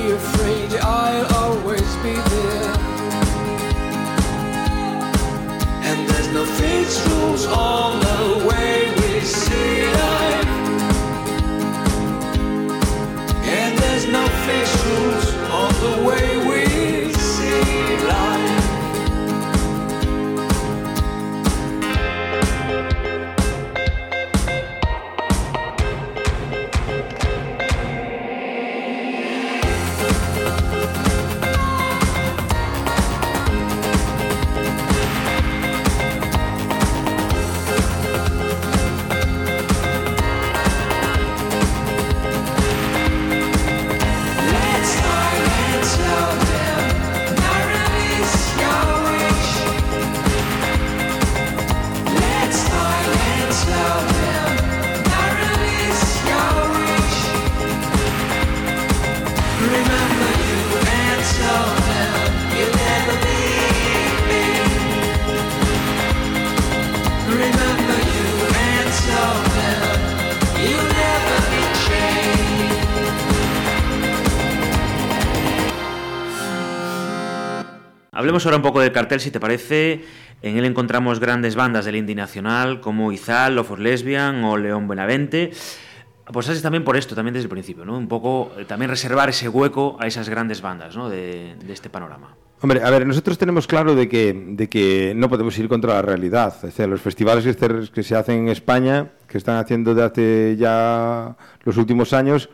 Hablemos 78.39 78.47
ahora 78.47 78.57
un 78.59 78.63
poco 78.63 78.81
del 78.81 78.93
cartel, 78.93 79.19
si 79.19 79.33
te 79.33 79.41
parece. 79.41 80.05
En 80.43 80.57
él 80.57 80.65
encontramos 80.65 81.19
grandes 81.19 81.57
bandas 81.57 81.85
del 81.87 81.97
indie 81.97 82.15
nacional 82.15 82.81
como 82.81 83.11
Izal, 83.11 83.57
Love 83.57 83.67
for 83.67 83.81
Lesbian 83.81 84.45
o 84.45 84.57
León 84.57 84.87
Buenavente. 84.87 85.51
Es 85.51 86.63
también 86.63 86.85
por 86.85 86.97
esto, 86.97 87.17
también 87.17 87.35
desde 87.35 87.47
el 87.47 87.51
principio, 87.51 87.85
¿no? 87.85 87.99
Un 87.99 88.07
poco 88.07 88.53
eh, 88.57 88.65
también 88.65 88.91
reservar 88.91 89.29
ese 89.29 89.49
hueco 89.49 89.97
a 89.99 90.07
esas 90.07 90.29
grandes 90.29 90.63
bandas, 90.63 90.95
¿no? 90.95 91.09
De, 91.09 91.57
este 91.69 91.91
panorama. 91.91 92.37
Hombre, 92.61 92.81
a 92.81 92.91
ver, 92.91 93.05
nosotros 93.05 93.37
tenemos 93.39 93.67
claro 93.67 93.97
de 93.97 94.09
que, 94.09 94.33
de 94.33 94.69
que 94.69 95.15
no 95.17 95.29
podemos 95.29 95.59
ir 95.59 95.69
contra 95.69 95.95
la 95.95 96.03
realidad. 96.03 96.55
O 96.63 96.71
sea, 96.71 96.87
los 96.87 97.01
festivales 97.01 97.57
que 97.93 98.03
se 98.05 98.15
hacen 98.15 98.43
en 98.43 98.49
España, 98.51 99.09
que 99.27 99.37
están 99.37 99.57
haciendo 99.57 99.97
de 99.97 100.05
hace 100.05 100.57
ya 100.57 101.37
los 101.65 101.77
últimos 101.77 102.13
años, 102.13 102.51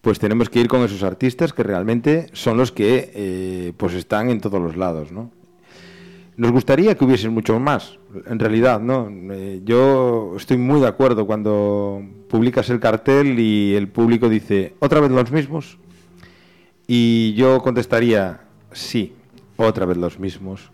pues 0.00 0.18
tenemos 0.18 0.48
que 0.48 0.60
ir 0.60 0.68
con 0.68 0.82
esos 0.82 1.02
artistas 1.02 1.52
que 1.52 1.62
realmente 1.62 2.28
son 2.32 2.56
los 2.56 2.72
que 2.72 3.10
eh, 3.14 3.72
pues 3.76 3.94
están 3.94 4.30
en 4.30 4.40
todos 4.40 4.60
los 4.60 4.76
lados, 4.76 5.12
¿no? 5.12 5.30
Nos 6.36 6.52
gustaría 6.52 6.94
que 6.94 7.04
hubiesen 7.04 7.34
muchos 7.34 7.60
más, 7.60 7.98
en 8.26 8.38
realidad, 8.38 8.80
¿no? 8.80 9.10
Eh, 9.32 9.60
yo 9.62 10.34
estoy 10.36 10.56
muy 10.56 10.80
de 10.80 10.86
acuerdo 10.86 11.26
cuando 11.26 12.02
publicas 12.30 12.70
el 12.70 12.80
cartel 12.80 13.38
y 13.38 13.74
el 13.74 13.88
público 13.88 14.28
dice, 14.28 14.74
¿otra 14.78 15.00
vez 15.00 15.10
los 15.10 15.30
mismos? 15.30 15.76
Y 16.86 17.34
yo 17.34 17.60
contestaría, 17.60 18.40
sí, 18.72 19.14
otra 19.56 19.84
vez 19.84 19.98
los 19.98 20.18
mismos, 20.18 20.70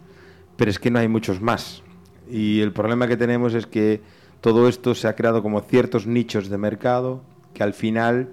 pero 0.56 0.70
es 0.70 0.78
que 0.78 0.90
no 0.90 1.00
hay 1.00 1.08
muchos 1.08 1.40
más. 1.40 1.82
Y 2.30 2.60
el 2.60 2.72
problema 2.72 3.08
que 3.08 3.16
tenemos 3.16 3.52
es 3.54 3.66
que 3.66 4.00
todo 4.40 4.68
esto 4.68 4.94
se 4.94 5.08
ha 5.08 5.16
creado 5.16 5.42
como 5.42 5.60
ciertos 5.62 6.06
nichos 6.06 6.48
de 6.48 6.58
mercado 6.58 7.22
que 7.54 7.64
al 7.64 7.74
final 7.74 8.30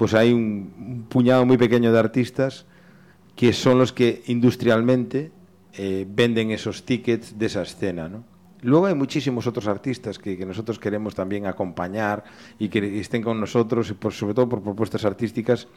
pues 0.00 0.14
hay 0.14 0.32
un, 0.32 1.04
puñado 1.10 1.44
muy 1.44 1.58
pequeño 1.58 1.92
de 1.92 1.98
artistas 1.98 2.64
que 3.36 3.52
son 3.52 3.78
los 3.78 3.92
que 3.92 4.22
industrialmente 4.28 5.30
eh, 5.74 6.06
venden 6.08 6.52
esos 6.52 6.86
tickets 6.86 7.38
de 7.38 7.44
esa 7.44 7.60
escena, 7.60 8.08
¿no? 8.08 8.24
Luego 8.62 8.86
hay 8.86 8.94
muchísimos 8.94 9.46
otros 9.46 9.66
artistas 9.66 10.18
que, 10.18 10.38
nosotros 10.46 10.78
queremos 10.78 11.14
también 11.14 11.44
acompañar 11.44 12.24
y 12.58 12.70
que 12.70 12.98
estén 12.98 13.20
con 13.20 13.38
nosotros, 13.38 13.92
por, 13.92 14.14
sobre 14.14 14.32
todo 14.32 14.48
por 14.48 14.62
propuestas 14.62 15.04
artísticas 15.04 15.68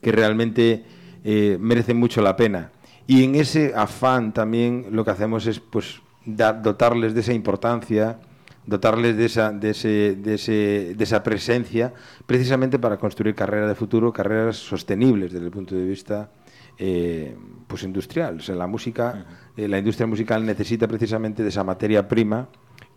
que 0.00 0.12
realmente 0.12 0.84
eh, 1.24 1.58
merecen 1.58 1.96
mucho 1.96 2.22
la 2.22 2.36
pena. 2.36 2.70
Y 3.08 3.24
en 3.24 3.34
ese 3.34 3.72
afán 3.74 4.32
también 4.32 4.86
lo 4.92 5.04
que 5.04 5.10
hacemos 5.10 5.48
es 5.48 5.58
pues 5.58 6.00
dotarles 6.24 7.12
de 7.12 7.22
esa 7.22 7.32
importancia, 7.32 8.20
dotarles 8.66 9.16
de 9.16 9.26
esa, 9.26 9.52
de, 9.52 9.70
ese, 9.70 10.16
de, 10.16 10.34
ese, 10.34 10.94
de 10.96 11.04
esa 11.04 11.22
presencia, 11.22 11.92
precisamente 12.26 12.78
para 12.78 12.98
construir 12.98 13.34
carreras 13.34 13.68
de 13.68 13.74
futuro, 13.74 14.12
carreras 14.12 14.56
sostenibles 14.56 15.32
desde 15.32 15.44
el 15.44 15.50
punto 15.50 15.74
de 15.74 15.84
vista 15.84 16.30
eh, 16.78 17.36
pues 17.66 17.82
industrial. 17.82 18.36
O 18.38 18.40
sea, 18.40 18.54
la 18.54 18.66
música, 18.66 19.26
eh, 19.56 19.68
la 19.68 19.78
industria 19.78 20.06
musical 20.06 20.44
necesita 20.44 20.88
precisamente 20.88 21.42
de 21.42 21.50
esa 21.50 21.64
materia 21.64 22.08
prima 22.08 22.48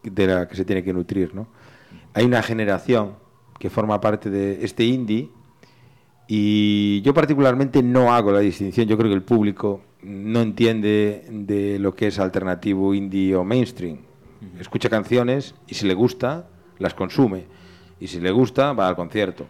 de 0.04 0.28
la 0.28 0.48
que 0.48 0.56
se 0.56 0.66
tiene 0.66 0.84
que 0.84 0.94
nutrir. 0.94 1.36
¿no? 1.36 1.48
Hay 2.14 2.26
una 2.26 2.42
generación 2.42 3.16
que 3.60 3.70
forma 3.70 4.00
parte 4.00 4.30
de 4.30 4.64
este 4.64 4.86
indie 4.86 5.30
y 6.28 7.02
yo 7.02 7.14
particularmente 7.14 7.84
no 7.84 8.14
hago 8.14 8.32
la 8.32 8.40
distinción. 8.40 8.88
Yo 8.88 8.98
creo 8.98 9.10
que 9.10 9.16
el 9.16 9.24
público 9.24 9.82
no 10.04 10.42
entiende 10.42 11.26
de 11.30 11.80
lo 11.80 11.94
que 11.94 12.08
es 12.08 12.20
alternativo 12.20 12.94
indie 12.94 13.36
o 13.36 13.44
mainstream 13.44 14.07
escucha 14.60 14.90
canciones 14.90 15.56
y 15.68 15.76
si 15.76 15.88
le 15.88 15.94
gusta, 15.94 16.48
las 16.80 16.94
consume. 16.94 17.46
Y 18.00 18.08
si 18.08 18.20
le 18.20 18.32
gusta, 18.32 18.74
va 18.74 18.88
al 18.88 18.96
concierto. 18.96 19.46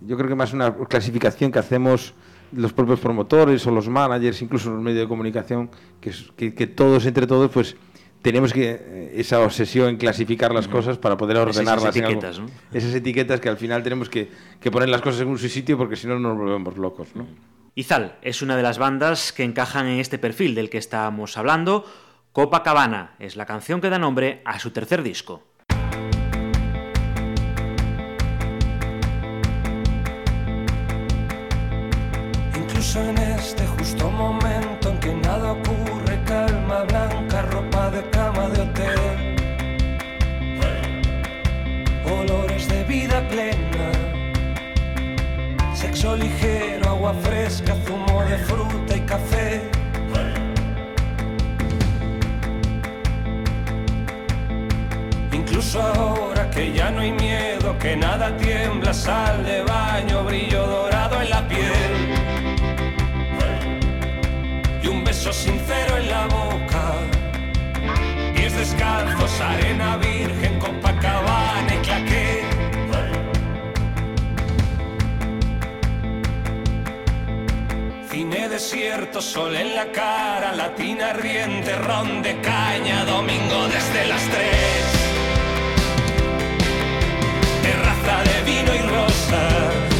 Yo 0.00 0.16
creo 0.16 0.28
que 0.28 0.34
más 0.34 0.52
una 0.52 0.74
clasificación 0.74 1.50
que 1.50 1.58
hacemos 1.58 2.14
los 2.52 2.72
propios 2.72 3.00
promotores 3.00 3.66
o 3.66 3.70
los 3.70 3.88
managers, 3.88 4.40
incluso 4.42 4.70
los 4.70 4.82
medios 4.82 5.02
de 5.02 5.08
comunicación, 5.08 5.70
que, 6.00 6.54
que, 6.54 6.66
todos, 6.66 7.04
entre 7.06 7.26
todos, 7.26 7.50
pues 7.50 7.76
tenemos 8.22 8.52
que 8.52 8.70
eh, 8.70 9.12
esa 9.16 9.40
obsesión 9.40 9.90
en 9.90 9.96
clasificar 9.96 10.52
las 10.52 10.66
cosas 10.66 10.98
para 10.98 11.16
poder 11.16 11.36
ordenarlas. 11.36 11.94
Esas 11.94 11.96
etiquetas, 11.96 12.40
Esas 12.72 12.94
etiquetas 12.94 13.40
que 13.40 13.48
al 13.48 13.56
final 13.56 13.82
tenemos 13.82 14.08
que, 14.08 14.30
que, 14.60 14.70
poner 14.70 14.88
las 14.88 15.02
cosas 15.02 15.20
en 15.20 15.28
un 15.28 15.38
sitio 15.38 15.76
porque 15.76 15.96
si 15.96 16.06
no 16.06 16.18
nos 16.18 16.36
volvemos 16.36 16.76
locos. 16.76 17.08
¿no? 17.14 17.26
Izal 17.74 18.18
es 18.22 18.42
una 18.42 18.56
de 18.56 18.62
las 18.62 18.78
bandas 18.78 19.32
que 19.32 19.44
encajan 19.44 19.86
en 19.86 20.00
este 20.00 20.18
perfil 20.18 20.54
del 20.54 20.70
que 20.70 20.78
estamos 20.78 21.36
hablando 21.36 21.84
Copacabana 22.38 23.16
es 23.18 23.34
la 23.34 23.46
canción 23.46 23.80
que 23.80 23.90
da 23.90 23.98
nombre 23.98 24.42
a 24.44 24.60
su 24.60 24.70
tercer 24.70 25.02
disco. 25.02 25.42
Incluso 32.54 33.00
en 33.02 33.18
este 33.18 33.66
justo 33.66 34.08
momento 34.08 34.90
en 34.90 35.00
que 35.00 35.14
nada 35.14 35.50
ocurre, 35.50 36.22
calma 36.26 36.84
blanca, 36.84 37.42
ropa 37.42 37.90
de 37.90 38.08
cama 38.10 38.48
de 38.50 38.60
hotel, 38.60 39.00
olores 42.04 42.68
de 42.68 42.84
vida 42.84 43.20
plena, 43.28 43.90
sexo 45.74 46.16
ligero, 46.16 46.88
agua 46.88 47.14
fresca, 47.14 47.74
Ahora 55.76 56.48
que 56.48 56.72
ya 56.72 56.90
no 56.90 57.00
hay 57.00 57.12
miedo, 57.12 57.76
que 57.78 57.94
nada 57.94 58.34
tiembla, 58.38 58.94
sal 58.94 59.44
de 59.44 59.62
baño, 59.62 60.24
brillo 60.24 60.66
dorado 60.66 61.20
en 61.20 61.28
la 61.28 61.46
piel. 61.46 61.94
Y 64.82 64.86
un 64.86 65.04
beso 65.04 65.30
sincero 65.30 65.98
en 65.98 66.08
la 66.08 66.26
boca. 66.26 66.94
Pies 68.34 68.56
descalzos, 68.56 69.40
arena 69.40 69.98
virgen, 69.98 70.58
Copacabana 70.58 71.74
y 71.74 71.78
claqué. 71.78 72.44
Cine 78.10 78.48
desierto, 78.48 79.20
sol 79.20 79.54
en 79.54 79.74
la 79.74 79.92
cara, 79.92 80.54
latina 80.54 81.10
ardiente, 81.10 81.76
ron 81.76 82.22
de 82.22 82.40
caña, 82.40 83.04
domingo 83.04 83.68
desde 83.68 84.06
las 84.08 84.22
tres. 84.30 84.97
De 88.16 88.42
vino 88.42 88.74
y 88.74 88.80
rosas. 88.88 89.97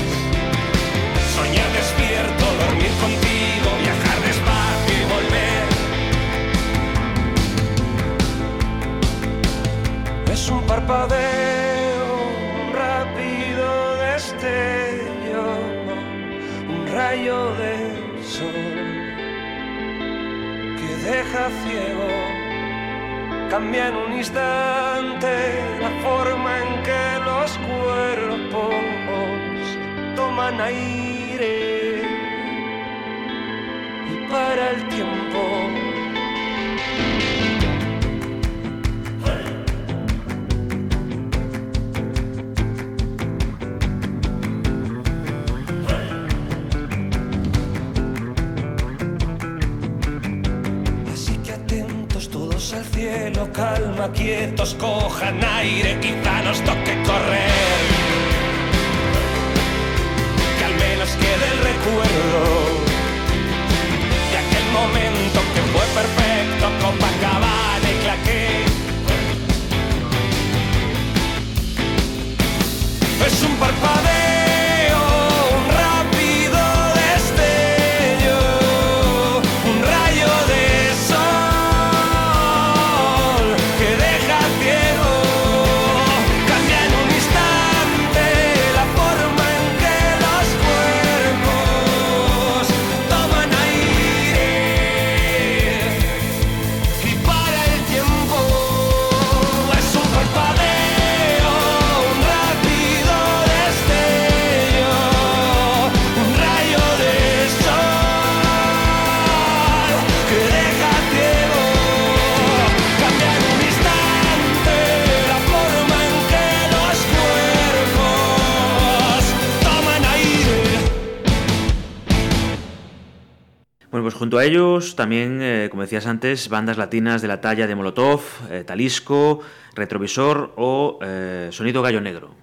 Junto 124.29 124.37
a 124.37 124.45
ellos 124.45 124.95
también, 124.95 125.39
eh, 125.41 125.69
como 125.71 125.81
decías 125.81 126.07
antes, 126.07 126.51
bandas 126.51 126.77
latinas 126.77 127.23
de 127.23 127.29
la 127.29 127.41
talla 127.41 127.67
de 127.67 127.75
Molotov, 127.75 128.21
eh, 128.51 128.63
Talisco, 128.63 129.41
Retrovisor 129.75 130.53
o 130.57 130.99
eh, 131.01 131.49
Sonido 131.51 131.81
Gallo 131.81 132.03
Negro. 132.03 132.35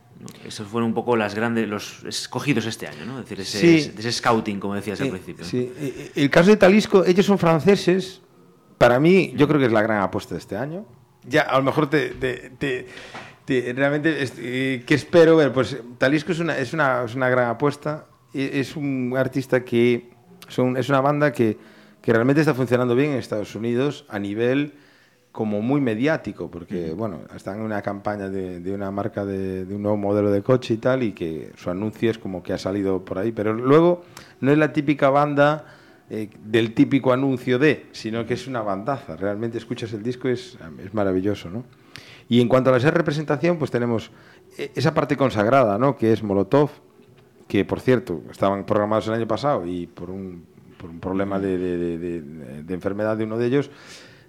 Esos 0.44 0.68
fueron 0.68 0.88
un 0.90 0.94
poco 0.96 1.16
las 1.16 1.36
grandes, 1.36 1.70
los 1.70 2.04
escogidos 2.06 2.66
este 2.66 2.88
año, 2.88 3.06
¿no? 3.06 3.20
Es 3.20 3.26
decir, 3.30 3.40
ese, 3.42 3.60
Sí. 3.60 3.94
ese 4.00 4.12
scouting, 4.12 4.60
como 4.60 4.74
decías 4.74 5.00
al 5.00 5.08
Eh, 5.08 5.12
principio. 5.12 5.46
sí. 5.46 5.72
Eh, 5.78 6.12
El 6.16 6.32
caso 6.32 6.50
de 6.50 6.58
Talisco, 6.58 7.06
ellos 7.06 7.24
son 7.24 7.38
franceses. 7.38 8.20
Para 8.80 9.00
mí, 9.00 9.34
yo 9.38 9.48
creo 9.48 9.60
que 9.60 9.68
es 9.68 9.72
la 9.72 9.84
gran 9.84 10.02
apuesta 10.02 10.34
de 10.34 10.40
este 10.40 10.58
año. 10.58 10.88
Ya, 11.24 11.42
a 11.44 11.58
lo 11.58 11.64
mejor 11.66 11.88
te. 11.88 12.10
te- 12.10 12.50
te- 12.58 12.88
te- 13.46 13.74
realmente, 13.74 14.26
eh, 14.40 14.84
¿qué 14.88 14.96
espero 14.96 15.36
ver? 15.38 15.54
Pues 15.54 15.78
Talisco 16.00 16.32
es 16.32 16.40
una, 16.40 16.58
es 16.58 16.74
una, 16.74 17.04
es 17.06 17.14
una 17.14 17.30
gran 17.30 17.48
apuesta. 17.50 18.08
E- 18.34 18.60
Es 18.60 18.76
un 18.76 19.14
artista 19.16 19.64
que. 19.64 20.10
Son, 20.48 20.78
es 20.78 20.90
una 20.90 21.02
banda 21.02 21.32
que, 21.32 21.75
que 22.06 22.14
realmente 22.14 22.40
está 22.40 22.54
funcionando 22.54 22.96
bien 22.96 23.14
en 23.14 23.18
Estados 23.18 23.56
Unidos 23.56 24.06
a 24.10 24.20
nivel 24.20 24.74
como 25.32 25.64
muy 25.64 25.82
mediático, 25.82 26.52
porque 26.52 26.94
bueno, 26.94 27.22
están 27.36 27.58
en 27.58 27.64
una 27.64 27.82
campaña 27.82 28.30
de, 28.30 28.60
de 28.60 28.74
una 28.74 28.92
marca 28.92 29.26
de, 29.26 29.66
de 29.66 29.76
un 29.76 29.82
nuevo 29.82 29.98
modelo 29.98 30.30
de 30.30 30.44
coche 30.44 30.76
y 30.76 30.78
tal, 30.78 31.02
y 31.02 31.14
que 31.14 31.52
su 31.58 31.72
anuncio 31.72 32.12
es 32.12 32.20
como 32.20 32.44
que 32.44 32.54
ha 32.54 32.60
salido 32.60 33.04
por 33.04 33.18
ahí, 33.18 33.32
pero 33.32 33.54
luego 33.54 34.04
no 34.40 34.52
es 34.52 34.58
la 34.60 34.72
típica 34.72 35.10
banda 35.10 35.66
eh, 36.12 36.30
del 36.46 36.76
típico 36.76 37.12
anuncio 37.12 37.58
de, 37.58 37.88
sino 37.92 38.24
que 38.28 38.36
es 38.36 38.46
una 38.46 38.62
bandaza, 38.62 39.16
realmente 39.16 39.58
escuchas 39.58 39.92
el 39.94 40.04
disco, 40.04 40.30
es, 40.30 40.60
es 40.86 40.94
maravilloso, 40.94 41.50
¿no? 41.50 41.66
Y 42.30 42.40
en 42.40 42.48
cuanto 42.48 42.72
a 42.72 42.78
la 42.78 42.92
representación, 42.92 43.58
pues 43.58 43.72
tenemos 43.72 44.12
eh, 44.60 44.72
esa 44.76 44.94
parte 44.94 45.18
consagrada, 45.18 45.80
¿no? 45.80 45.98
Que 45.98 46.14
es 46.14 46.22
Molotov, 46.22 46.70
que 47.48 47.66
por 47.66 47.80
cierto 47.80 48.22
estaban 48.32 48.64
programados 48.64 49.08
el 49.08 49.16
año 49.16 49.28
pasado 49.28 49.66
y 49.66 49.88
por 49.88 50.12
un, 50.12 50.46
por 50.86 50.92
un 50.94 51.00
problema 51.00 51.40
de, 51.40 51.58
de- 51.58 51.98
de- 51.98 52.22
de- 52.64 52.74
enfermedad 52.74 53.18
de 53.18 53.24
uno 53.24 53.38
de 53.38 53.46
ellos, 53.48 53.72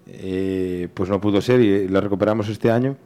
eh, 0.06 0.88
pues 0.94 1.10
no 1.10 1.20
pudo 1.20 1.40
ser 1.40 1.60
y 1.60 1.88
la 1.88 2.00
recuperamos 2.00 2.48
este 2.48 2.70
año. 2.70 2.96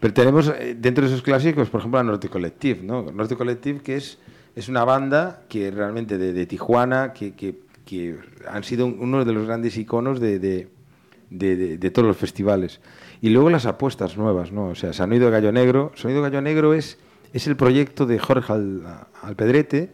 Pero 0.00 0.14
tenemos 0.14 0.48
eh, 0.48 0.76
dentro 0.78 1.02
de 1.04 1.10
esos 1.10 1.22
clásicos, 1.22 1.68
por 1.68 1.80
ejemplo, 1.80 2.00
a 2.00 2.04
Norte 2.04 2.28
Collective, 2.28 2.80
¿no? 2.82 3.02
Norte 3.12 3.36
Collective, 3.36 3.80
que 3.80 3.96
es, 3.96 4.18
es 4.56 4.68
una 4.68 4.84
banda 4.84 5.42
que 5.48 5.70
realmente 5.70 6.16
de, 6.18 6.46
Tijuana, 6.46 7.12
que, 7.12 7.34
que- 7.34 7.60
que 7.84 8.16
han 8.48 8.64
sido 8.64 8.86
un- 8.86 8.96
uno 9.00 9.24
de 9.24 9.32
los 9.32 9.46
grandes 9.46 9.76
iconos 9.76 10.18
de 10.20 11.90
todos 11.92 12.06
los 12.08 12.16
festivales. 12.16 12.80
Y 13.20 13.30
luego 13.30 13.50
las 13.50 13.66
apuestas 13.66 14.16
nuevas, 14.16 14.52
¿no? 14.52 14.68
O 14.68 14.74
sea, 14.74 14.92
Sonido 14.92 15.30
Gallo 15.30 15.52
Negro. 15.52 15.92
Sonido 15.94 16.22
Gallo 16.22 16.40
Negro 16.40 16.72
es, 16.74 16.98
es 17.32 17.46
el 17.46 17.56
proyecto 17.56 18.06
de 18.06 18.18
Jorge 18.18 18.52
Al- 18.52 18.82
Alpedrete, 19.22 19.90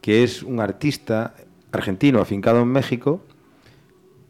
que 0.00 0.22
es 0.24 0.42
un 0.42 0.60
artista 0.60 1.34
argentino 1.74 2.20
afincado 2.20 2.60
en 2.60 2.68
México, 2.68 3.20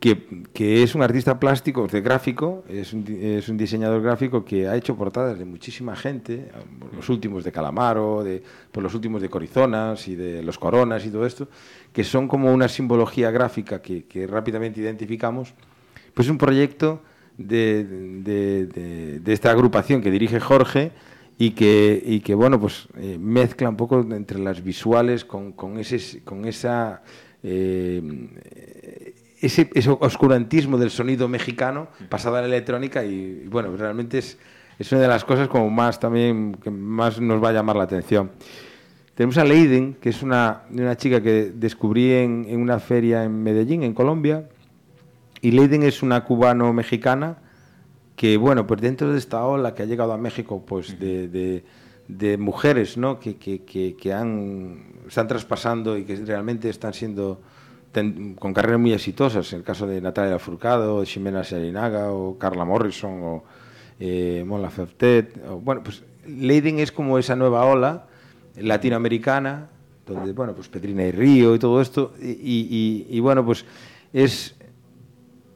que, 0.01 0.45
que 0.53 0.83
es 0.83 0.95
un 0.95 1.03
artista 1.03 1.41
plástico, 1.41 1.87
de 1.87 2.03
gráfico, 2.03 2.63
es 2.69 2.93
un, 2.93 3.57
diseñador 3.57 4.03
gráfico 4.03 4.45
que 4.45 4.69
ha 4.69 4.77
hecho 4.77 4.97
portadas 4.97 5.39
de 5.39 5.47
muchísima 5.47 5.97
gente, 5.97 6.51
los 6.95 7.09
últimos 7.09 7.43
de 7.43 7.53
Calamaro, 7.53 8.23
de, 8.23 8.43
por 8.71 8.83
los 8.83 8.95
últimos 8.95 9.23
de 9.23 9.31
Corizonas 9.31 10.07
y 10.09 10.15
de 10.15 10.43
los 10.43 10.59
Coronas 10.59 11.07
y 11.07 11.11
todo 11.11 11.25
esto, 11.25 11.49
que 11.93 12.05
son 12.05 12.29
como 12.29 12.53
una 12.53 12.69
simbología 12.69 13.31
gráfica 13.31 13.81
que, 13.81 14.27
rápidamente 14.27 14.81
identificamos. 14.81 15.55
Pues 16.13 16.27
es 16.27 16.31
un 16.31 16.39
proyecto 16.39 17.01
de, 17.39 17.85
de- 17.85 18.67
de- 18.67 19.21
de 19.21 19.33
esta 19.33 19.51
agrupación 19.53 20.03
que 20.03 20.11
dirige 20.11 20.39
Jorge 20.39 20.93
y 21.39 21.53
que, 21.53 22.01
y 22.05 22.21
que 22.21 22.35
bueno, 22.35 22.61
pues 22.61 22.89
eh, 22.99 23.17
mezcla 23.19 23.71
un 23.71 23.77
poco 23.77 24.01
entre 24.01 24.39
las 24.39 24.63
visuales 24.63 25.25
con, 25.25 25.53
con, 25.53 25.79
ese, 25.79 26.23
con 26.25 26.45
esa... 26.45 27.03
eh, 27.45 29.15
ese, 29.41 29.71
ese 29.75 29.91
oscurantismo 29.91 30.79
del 30.79 30.91
sonido 30.91 31.29
mexicano 31.29 31.89
pasado 32.09 32.37
a 32.37 32.41
la 32.41 32.47
electrónica 32.47 33.05
y, 33.05 33.47
bueno, 33.49 33.77
realmente 33.77 34.19
es, 34.19 34.39
es 34.79 34.91
una 34.91 35.03
de 35.03 35.09
las 35.09 35.25
cosas 35.25 35.49
como 35.49 35.69
más 35.71 36.01
también 36.01 36.55
que 36.55 36.71
más 36.71 37.21
nos 37.21 37.43
va 37.43 37.51
a 37.51 37.53
llamar 37.53 37.77
la 37.77 37.85
atención. 37.85 38.31
Tenemos 39.15 39.39
a 39.39 39.45
Leiden, 39.45 39.95
que 40.01 40.09
es 40.09 40.23
una, 40.23 40.63
una 40.71 40.97
chica 40.97 41.21
que 41.21 41.53
descubrí 41.55 42.13
en, 42.13 42.47
una 42.59 42.81
feria 42.81 43.23
en 43.23 43.43
Medellín, 43.43 43.83
en 43.83 43.95
Colombia, 43.95 44.49
y 45.41 45.53
Leiden 45.53 45.83
es 45.83 46.03
una 46.03 46.25
cubano-mexicana 46.25 47.39
que, 48.17 48.37
bueno, 48.37 48.67
pues 48.67 48.81
dentro 48.81 49.13
de 49.13 49.19
esta 49.19 49.45
ola 49.45 49.75
que 49.75 49.83
ha 49.83 49.87
llegado 49.87 50.13
a 50.13 50.19
México, 50.19 50.65
pues 50.67 50.99
de, 50.99 51.63
mujeres, 52.39 52.97
¿no? 52.97 53.21
Que, 53.21 53.37
que, 53.37 53.63
que 53.65 54.13
han, 54.13 54.94
están 55.07 55.29
traspasando 55.29 55.97
y 55.97 56.05
que 56.05 56.17
realmente 56.17 56.69
están 56.69 56.95
siendo 56.95 57.41
con 58.39 58.53
carreras 58.53 58.81
muy 58.81 58.93
exitosas. 58.93 59.53
El 59.53 59.63
caso 59.63 59.87
de 59.87 60.01
Natalia 60.01 60.39
Furcado, 60.39 61.05
Ximena 61.05 61.45
Sarinaga 61.45 62.11
o 62.11 62.37
Carla 62.39 62.65
Morrison 62.65 63.21
o 63.23 63.45
eh, 64.01 64.43
Mon 64.45 64.63
Bueno, 65.63 65.83
pues 65.85 66.03
Leiden 66.27 66.81
es 66.81 66.91
como 66.91 67.19
esa 67.19 67.37
nueva 67.37 67.65
ola 67.65 68.07
latinoamericana, 68.57 69.69
donde, 70.07 70.33
bueno, 70.33 70.55
pues 70.55 70.69
Petrina 70.69 71.05
y 71.05 71.13
Río 71.13 71.55
y 71.55 71.59
todo 71.59 71.81
esto. 71.81 72.15
Y- 72.21 73.07
y, 73.09 73.21
bueno, 73.21 73.45
pues 73.45 73.65
es, 74.13 74.55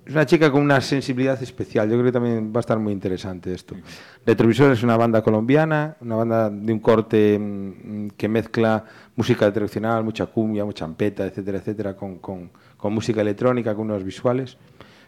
es 0.08 0.14
una 0.14 0.24
chica 0.26 0.50
con 0.50 0.62
una 0.62 0.80
sensibilidad 0.80 1.40
especial. 1.42 1.86
Yo 1.88 1.94
creo 1.94 2.06
que 2.06 2.12
también 2.12 2.50
va 2.52 2.58
a 2.58 2.60
estar 2.60 2.78
muy 2.78 2.92
interesante 2.92 3.52
esto. 3.52 3.76
Retrovisor 4.24 4.72
es 4.72 4.82
una 4.82 4.96
banda 4.96 5.22
colombiana, 5.22 5.96
una 6.00 6.16
banda 6.16 6.48
de 6.50 6.72
un 6.72 6.78
corte 6.80 7.38
mm, 7.38 8.08
que 8.16 8.26
mezcla 8.28 8.84
música 9.16 9.52
tradicional, 9.52 10.02
mucha 10.02 10.26
cumbia, 10.26 10.64
mucha 10.64 10.84
champeta, 10.86 11.26
etcétera, 11.26 11.58
etcétera, 11.58 11.94
con, 11.96 12.18
con- 12.18 12.50
con 12.78 12.94
música 12.94 13.20
electrónica, 13.20 13.74
con 13.74 13.90
unos 13.90 14.02
visuales. 14.02 14.56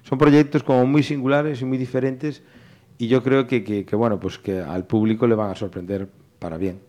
Son 0.02 0.18
proyectos 0.18 0.62
como 0.62 0.84
muy 0.86 1.02
singulares 1.02 1.62
y 1.62 1.64
muy 1.64 1.78
diferentes 1.78 2.42
y 2.98 3.08
yo 3.08 3.22
creo 3.22 3.46
que, 3.46 3.64
que- 3.64 3.84
que, 3.86 3.96
bueno, 3.96 4.20
pues 4.20 4.38
que 4.38 4.60
al 4.60 4.84
público 4.86 5.26
le 5.26 5.34
van 5.34 5.50
a 5.50 5.54
sorprender 5.54 6.08
para 6.38 6.58
bien. 6.58 6.80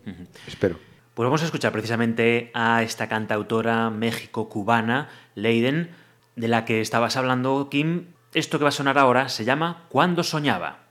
Espero. 0.46 0.76
Pues 1.14 1.24
vamos 1.26 1.42
a 1.42 1.44
escuchar 1.46 1.72
precisamente 1.72 2.50
a 2.54 2.82
esta 2.82 3.06
cantautora 3.08 3.90
México-cubana, 3.90 5.08
Leiden, 5.34 5.90
de 6.36 6.48
la 6.48 6.64
que 6.64 6.80
estabas 6.80 7.16
hablando, 7.16 7.68
Kim. 7.70 8.14
Esto 8.34 8.58
que 8.58 8.64
va 8.64 8.68
a 8.70 8.72
sonar 8.72 8.98
ahora 8.98 9.28
se 9.28 9.44
llama 9.44 9.84
Cuando 9.88 10.22
soñaba. 10.22 10.81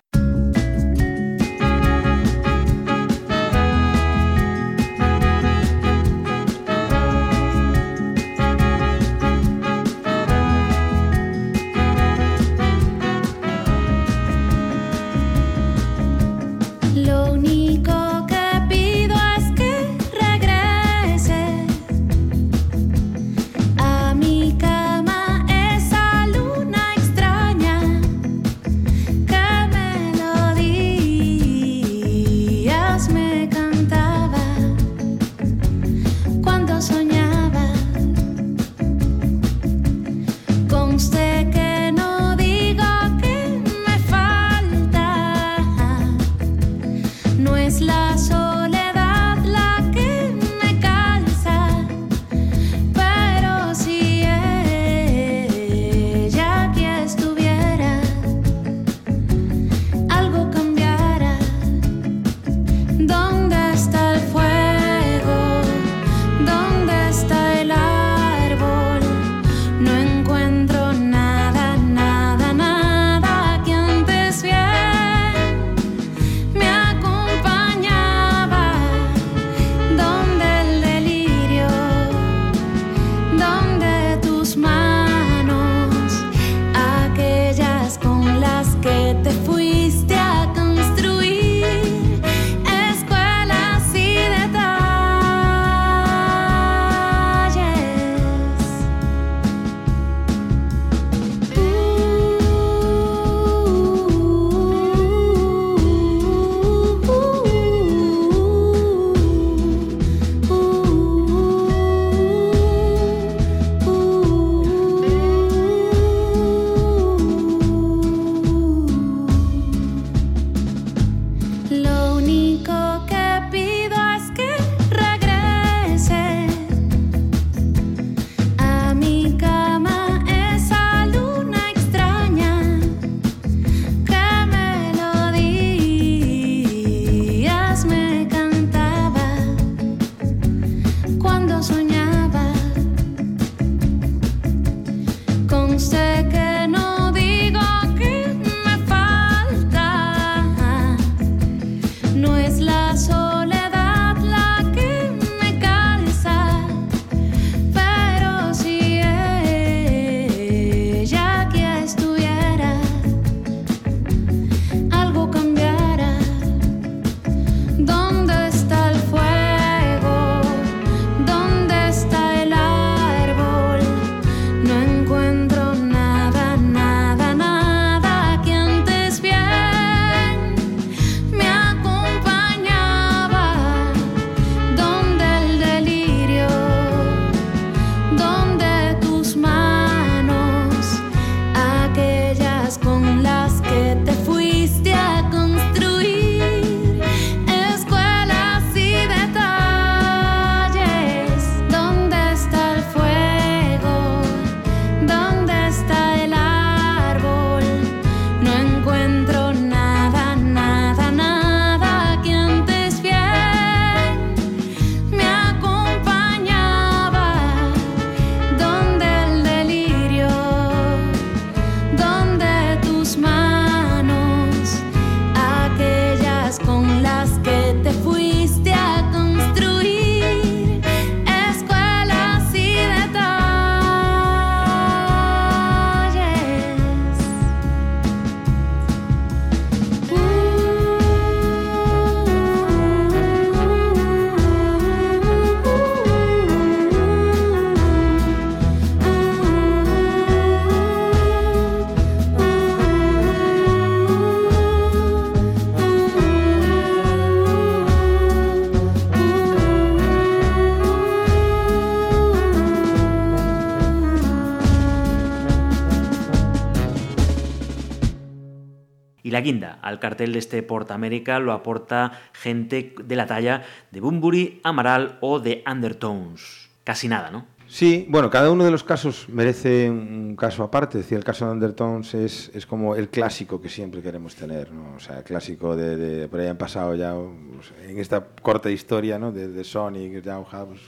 La 269.31 269.39
guinda 269.41 269.79
al 269.81 269.99
cartel 269.99 270.33
de 270.33 270.39
este 270.39 270.61
Portamérica 270.61 271.39
lo 271.39 271.53
aporta 271.53 272.11
gente 272.33 272.93
de 273.01 273.15
la 273.15 273.25
talla 273.25 273.63
de 273.89 274.01
Bumburi, 274.01 274.59
Amaral 274.63 275.17
o 275.21 275.39
de 275.39 275.63
Undertones. 275.65 276.69
Casi 276.83 277.07
nada, 277.07 277.31
¿no? 277.31 277.45
Sí, 277.67 278.05
bueno, 278.09 278.29
cada 278.29 278.51
uno 278.51 278.65
de 278.65 278.71
los 278.71 278.83
casos 278.83 279.29
merece 279.29 279.89
un 279.89 280.35
caso 280.35 280.63
aparte. 280.63 280.99
Es 280.99 281.11
el 281.13 281.23
caso 281.23 281.45
de 281.45 281.53
Undertones 281.53 282.13
es, 282.13 282.51
es 282.53 282.65
como 282.65 282.97
el 282.97 283.07
clásico 283.07 283.61
que 283.61 283.69
siempre 283.69 284.01
queremos 284.01 284.35
tener, 284.35 284.73
¿no? 284.73 284.95
O 284.95 284.99
sea, 284.99 285.19
el 285.19 285.23
clásico 285.23 285.77
de, 285.77 286.27
por 286.27 286.41
ahí 286.41 286.47
han 286.47 286.57
pasado 286.57 286.93
ya, 286.95 287.15
pues, 287.15 287.71
en 287.89 287.97
esta 287.97 288.25
corta 288.41 288.69
historia, 288.69 289.17
¿no? 289.17 289.31
De, 289.31 289.63
Sonic, 289.63 290.21
Jauhabs, 290.25 290.81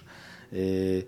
eh, 0.52 1.08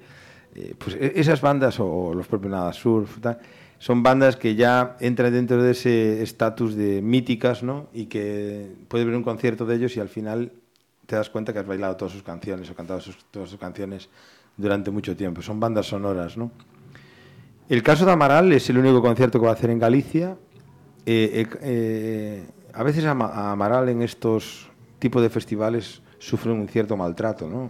eh, 0.56 0.74
pues 0.78 0.96
e- 0.96 1.12
esas 1.20 1.42
bandas, 1.42 1.78
o, 1.82 1.86
o 1.86 2.14
los 2.14 2.28
propios 2.28 2.52
Nada 2.52 2.72
Surf, 2.72 3.20
tal, 3.20 3.38
son 3.80 4.04
bandas 4.04 4.36
que 4.36 4.56
ya 4.56 4.96
entran 5.00 5.34
dentro 5.34 5.62
de 5.62 5.72
ese 5.72 6.24
estatus 6.24 6.76
de 6.76 7.02
míticas, 7.02 7.62
¿no? 7.64 7.88
Y 7.94 8.06
que 8.06 8.72
puedes 8.88 9.06
ver 9.06 9.16
un 9.16 9.24
concierto 9.24 9.66
de 9.66 9.76
ellos 9.76 9.96
y 9.98 10.00
al 10.00 10.10
final 10.10 10.52
te 11.06 11.16
das 11.16 11.30
cuenta 11.30 11.54
que 11.54 11.60
has 11.60 11.68
bailado 11.68 11.96
todas 11.96 12.14
sus 12.14 12.24
canciones 12.24 12.70
o 12.70 12.76
cantado 12.76 13.00
sus- 13.02 13.26
todas 13.32 13.50
sus 13.50 13.60
canciones 13.60 14.10
durante 14.58 14.90
mucho 14.92 15.16
tiempo. 15.16 15.42
Son 15.42 15.60
bandas 15.60 15.86
sonoras, 15.88 16.36
¿no? 16.38 16.52
El 17.70 17.82
caso 17.84 18.06
de 18.06 18.12
Amaral 18.12 18.52
es 18.54 18.70
el 18.70 18.78
único 18.78 19.02
concierto 19.02 19.40
que 19.40 19.46
va 19.46 19.52
a 19.52 19.56
hacer 19.56 19.70
en 19.72 19.80
Galicia. 19.80 20.38
Eh, 21.06 21.44
eh, 21.44 21.48
eh, 21.62 22.44
a 22.74 22.84
veces 22.84 23.06
Amaral 23.06 23.90
en 23.90 24.02
estos 24.02 24.70
tipos 25.00 25.22
de 25.22 25.30
festivales 25.30 26.02
sufre 26.20 26.52
un 26.52 26.68
cierto 26.68 26.96
maltrato, 26.98 27.48
¿no? 27.50 27.70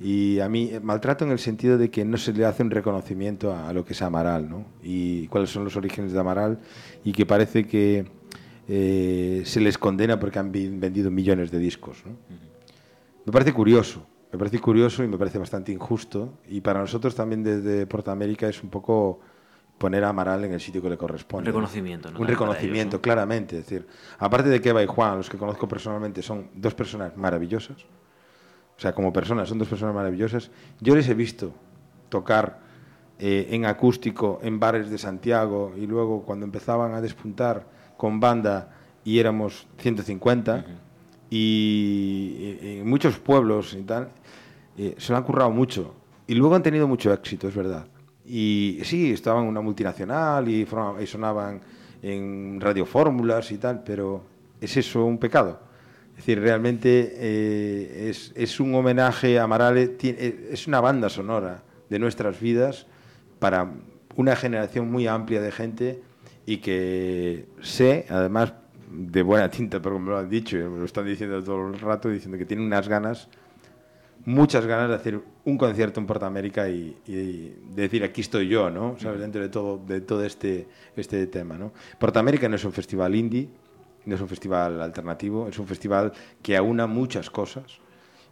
Y 0.00 0.40
a 0.40 0.48
mí, 0.48 0.70
eh, 0.72 0.80
maltrato 0.80 1.24
en 1.24 1.30
el 1.30 1.38
sentido 1.38 1.76
de 1.76 1.90
que 1.90 2.04
no 2.04 2.16
se 2.16 2.32
le 2.32 2.46
hace 2.46 2.62
un 2.62 2.70
reconocimiento 2.70 3.52
a, 3.52 3.68
a 3.68 3.72
lo 3.72 3.84
que 3.84 3.92
es 3.92 4.02
Amaral, 4.02 4.48
¿no? 4.48 4.64
Y 4.82 5.26
cuáles 5.28 5.50
son 5.50 5.64
los 5.64 5.76
orígenes 5.76 6.12
de 6.12 6.20
Amaral 6.20 6.58
y 7.04 7.12
que 7.12 7.26
parece 7.26 7.66
que 7.66 8.06
eh, 8.72 9.42
se 9.46 9.60
les 9.60 9.78
condena 9.78 10.20
porque 10.20 10.38
han 10.38 10.52
vendido 10.52 11.10
millones 11.10 11.50
de 11.50 11.58
discos, 11.58 12.04
¿no? 12.06 12.12
Me 13.26 13.32
parece 13.32 13.52
curioso, 13.52 14.06
me 14.30 14.38
parece 14.38 14.60
curioso 14.60 15.02
y 15.02 15.08
me 15.08 15.18
parece 15.18 15.38
bastante 15.38 15.72
injusto. 15.72 16.34
Y 16.48 16.60
para 16.60 16.78
nosotros 16.78 17.16
también 17.16 17.42
desde 17.42 17.84
Portamérica 17.88 18.48
es 18.48 18.62
un 18.62 18.70
poco 18.70 19.18
poner 19.76 20.04
a 20.04 20.10
Amaral 20.10 20.44
en 20.44 20.52
el 20.52 20.60
sitio 20.60 20.80
que 20.80 20.88
le 20.88 20.96
corresponde. 20.96 21.50
Un 21.50 21.54
reconocimiento, 21.54 22.12
¿no? 22.12 22.20
Un 22.20 22.28
reconocimiento, 22.28 22.96
ellos, 22.96 23.00
¿no? 23.00 23.02
claramente. 23.02 23.58
Es 23.58 23.64
decir, 23.64 23.88
aparte 24.20 24.48
de 24.48 24.60
que 24.60 24.68
Eva 24.68 24.84
y 24.84 24.86
Juan, 24.86 25.16
los 25.16 25.28
que 25.28 25.36
conozco 25.36 25.66
personalmente, 25.66 26.22
son 26.22 26.50
dos 26.54 26.72
personas 26.74 27.16
maravillosas. 27.16 27.84
O 28.80 28.82
sea, 28.82 28.94
como 28.94 29.12
personas, 29.12 29.46
son 29.50 29.58
dos 29.58 29.68
personas 29.68 29.94
maravillosas. 29.94 30.50
Yo 30.80 30.96
les 30.96 31.06
he 31.10 31.14
visto 31.14 31.52
tocar 32.08 32.60
eh, 33.18 33.48
en 33.50 33.66
acústico 33.66 34.40
en 34.42 34.58
bares 34.58 34.88
de 34.88 34.96
Santiago 34.96 35.74
y 35.76 35.86
luego 35.86 36.22
cuando 36.22 36.46
empezaban 36.46 36.94
a 36.94 37.02
despuntar 37.02 37.66
con 37.98 38.20
banda 38.20 38.70
y 39.04 39.18
éramos 39.18 39.68
150 39.76 40.64
y, 41.28 42.58
y- 42.62 42.78
en 42.80 42.88
muchos 42.88 43.18
pueblos 43.18 43.74
y 43.78 43.82
tal, 43.82 44.08
eh, 44.78 44.94
se 44.98 45.12
lo 45.12 45.18
han 45.18 45.24
currado 45.24 45.50
mucho 45.50 45.94
y 46.26 46.34
luego 46.34 46.54
han 46.54 46.62
tenido 46.62 46.88
mucho 46.88 47.12
éxito, 47.12 47.48
es 47.48 47.54
verdad. 47.54 47.86
Y 48.24 48.80
sí, 48.84 49.12
estaban 49.12 49.42
en 49.44 49.50
una 49.50 49.60
multinacional 49.60 50.48
y, 50.48 50.66
y 51.02 51.06
sonaban 51.06 51.60
en 52.02 52.60
radiofórmulas 52.60 53.52
y 53.52 53.58
tal, 53.58 53.82
pero 53.84 54.22
¿es 54.60 54.76
eso 54.78 55.04
un 55.04 55.18
pecado? 55.18 55.60
Es 56.20 56.26
decir, 56.26 56.42
realmente 56.42 57.14
eh, 57.16 58.10
es, 58.10 58.30
es 58.34 58.60
un 58.60 58.74
homenaje 58.74 59.38
a 59.38 59.46
Marale, 59.46 59.96
eh, 60.02 60.50
es 60.52 60.66
una 60.66 60.78
banda 60.78 61.08
sonora 61.08 61.62
de 61.88 61.98
nuestras 61.98 62.38
vidas 62.38 62.86
para 63.38 63.72
una 64.16 64.36
generación 64.36 64.92
muy 64.92 65.06
amplia 65.06 65.40
de 65.40 65.50
gente 65.50 66.02
y 66.44 66.58
que 66.58 67.46
sé, 67.62 68.04
además 68.10 68.52
de 68.90 69.22
buena 69.22 69.48
tinta, 69.48 69.80
pero 69.80 69.94
como 69.94 70.10
lo 70.10 70.18
han 70.18 70.28
dicho, 70.28 70.58
me 70.58 70.78
lo 70.80 70.84
están 70.84 71.06
diciendo 71.06 71.42
todo 71.42 71.68
el 71.68 71.80
rato, 71.80 72.10
diciendo 72.10 72.36
que 72.36 72.44
tienen 72.44 72.66
unas 72.66 72.86
ganas, 72.86 73.30
muchas 74.26 74.66
ganas 74.66 74.90
de 74.90 74.96
hacer 74.96 75.20
un 75.46 75.56
concierto 75.56 76.00
en 76.00 76.06
Portamérica 76.06 76.68
y, 76.68 76.98
y 77.06 77.56
decir 77.74 78.04
aquí 78.04 78.20
estoy 78.20 78.46
yo, 78.46 78.68
¿no? 78.68 78.94
¿Sabes? 78.98 79.20
Dentro 79.20 79.40
de 79.40 79.48
todo, 79.48 79.78
de 79.86 80.02
todo 80.02 80.22
este, 80.22 80.68
este 80.96 81.26
tema, 81.28 81.56
¿no? 81.56 81.72
Portamérica 81.98 82.46
no 82.46 82.56
es 82.56 82.64
un 82.66 82.72
festival 82.72 83.14
indie, 83.14 83.48
no 84.06 84.14
es 84.14 84.20
un 84.20 84.28
festival 84.28 84.80
alternativo, 84.80 85.48
es 85.48 85.58
un 85.58 85.66
festival 85.66 86.12
que 86.42 86.56
aúna 86.56 86.86
muchas 86.86 87.30
cosas 87.30 87.78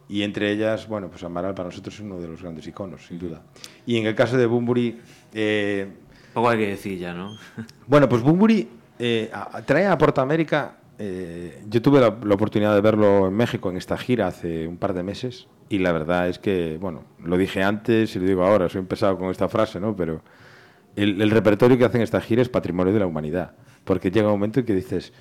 y 0.07 0.23
entre 0.23 0.51
ellas, 0.51 0.87
bueno, 0.87 1.09
pues 1.09 1.23
Amaral 1.23 1.53
para 1.53 1.69
nosotros 1.69 1.93
es 1.95 2.01
uno 2.01 2.19
de 2.19 2.27
los 2.27 2.41
grandes 2.41 2.65
iconos, 2.67 3.05
sin 3.05 3.19
duda. 3.19 3.41
Y 3.85 3.97
en 3.97 4.07
el 4.07 4.15
caso 4.15 4.37
de 4.37 4.45
Bumburi, 4.47 4.99
eh, 5.33 5.87
Poco 6.33 6.49
hay 6.49 6.57
que 6.59 6.67
decir 6.67 6.97
ya, 6.97 7.13
¿no? 7.13 7.37
bueno, 7.87 8.09
pues 8.09 8.21
Bumburi 8.23 8.67
eh, 8.97 9.29
a- 9.33 9.61
trae 9.63 9.85
a 9.87 9.97
Portamérica. 9.97 10.77
eh, 10.97 11.61
yo 11.69 11.81
tuve 11.81 11.99
la, 11.99 12.17
la 12.23 12.33
oportunidad 12.35 12.73
de 12.75 12.81
verlo 12.81 13.27
en 13.27 13.33
México 13.35 13.69
en 13.69 13.77
esta 13.77 13.97
gira 13.97 14.27
hace 14.27 14.67
un 14.67 14.77
par 14.77 14.93
de 14.93 15.03
meses 15.03 15.47
y 15.69 15.77
la 15.77 15.91
verdad 15.91 16.27
es 16.27 16.39
que, 16.39 16.77
bueno, 16.81 17.03
lo 17.23 17.37
dije 17.37 17.61
antes 17.63 18.15
y 18.15 18.19
lo 18.19 18.25
digo 18.25 18.43
ahora, 18.43 18.67
soy 18.69 18.79
empezado 18.79 19.17
con 19.17 19.29
esta 19.29 19.47
frase, 19.47 19.79
¿no? 19.79 19.95
Pero 19.95 20.21
el, 20.95 21.21
el 21.21 21.29
repertorio 21.29 21.77
que 21.77 21.85
hacen 21.85 22.01
esta 22.01 22.19
gira 22.19 22.41
es 22.41 22.49
patrimonio 22.49 22.91
de 22.91 22.99
la 22.99 23.05
humanidad, 23.05 23.53
porque 23.85 24.09
llega 24.09 24.27
un 24.27 24.33
momento 24.33 24.59
en 24.59 24.65
que 24.65 24.73
dices, 24.73 25.13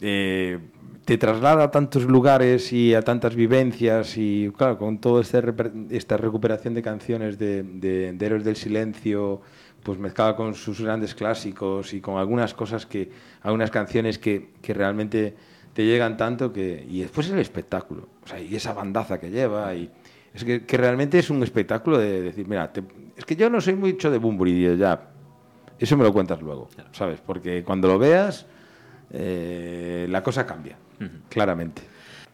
eh, 0.00 0.58
te 1.04 1.16
traslada 1.18 1.64
a 1.64 1.70
tantos 1.70 2.04
lugares 2.04 2.72
y 2.72 2.94
a 2.94 3.02
tantas 3.02 3.34
vivencias 3.34 4.16
y 4.18 4.50
claro, 4.56 4.78
con 4.78 4.98
toda 4.98 5.22
este 5.22 5.42
esta 5.90 6.16
recuperación 6.16 6.74
de 6.74 6.82
canciones 6.82 7.38
de, 7.38 7.62
de, 7.62 8.12
de 8.12 8.26
Héroes 8.26 8.44
del 8.44 8.56
Silencio, 8.56 9.40
pues 9.82 9.98
mezclada 9.98 10.36
con 10.36 10.54
sus 10.54 10.80
grandes 10.80 11.14
clásicos 11.14 11.94
y 11.94 12.00
con 12.00 12.18
algunas 12.18 12.52
cosas 12.52 12.84
que, 12.84 13.10
algunas 13.42 13.70
canciones 13.70 14.18
que, 14.18 14.50
que 14.60 14.74
realmente 14.74 15.34
te 15.72 15.86
llegan 15.86 16.16
tanto 16.16 16.52
que... 16.52 16.84
Y 16.90 17.00
después 17.00 17.30
el 17.30 17.38
espectáculo, 17.38 18.08
o 18.24 18.26
sea, 18.26 18.40
y 18.40 18.54
esa 18.56 18.72
bandaza 18.74 19.18
que 19.18 19.30
lleva 19.30 19.74
y... 19.74 19.90
Es 20.34 20.44
que, 20.44 20.66
que 20.66 20.76
realmente 20.76 21.18
es 21.18 21.30
un 21.30 21.42
espectáculo 21.42 21.96
de 21.98 22.20
decir, 22.20 22.46
mira, 22.46 22.70
te- 22.72 22.82
es 23.16 23.24
que 23.24 23.34
yo 23.34 23.48
no 23.48 23.60
soy 23.60 23.74
mucho 23.76 24.10
de 24.10 24.18
Bumburi, 24.18 24.76
ya, 24.76 25.08
eso 25.78 25.96
me 25.96 26.04
lo 26.04 26.12
cuentas 26.12 26.42
luego, 26.42 26.68
¿sabes? 26.92 27.20
Porque 27.24 27.64
cuando 27.64 27.88
lo 27.88 27.98
veas, 27.98 28.46
eh, 29.10 30.06
la 30.08 30.22
cosa 30.22 30.46
cambia, 30.46 30.76
claramente. 31.28 31.82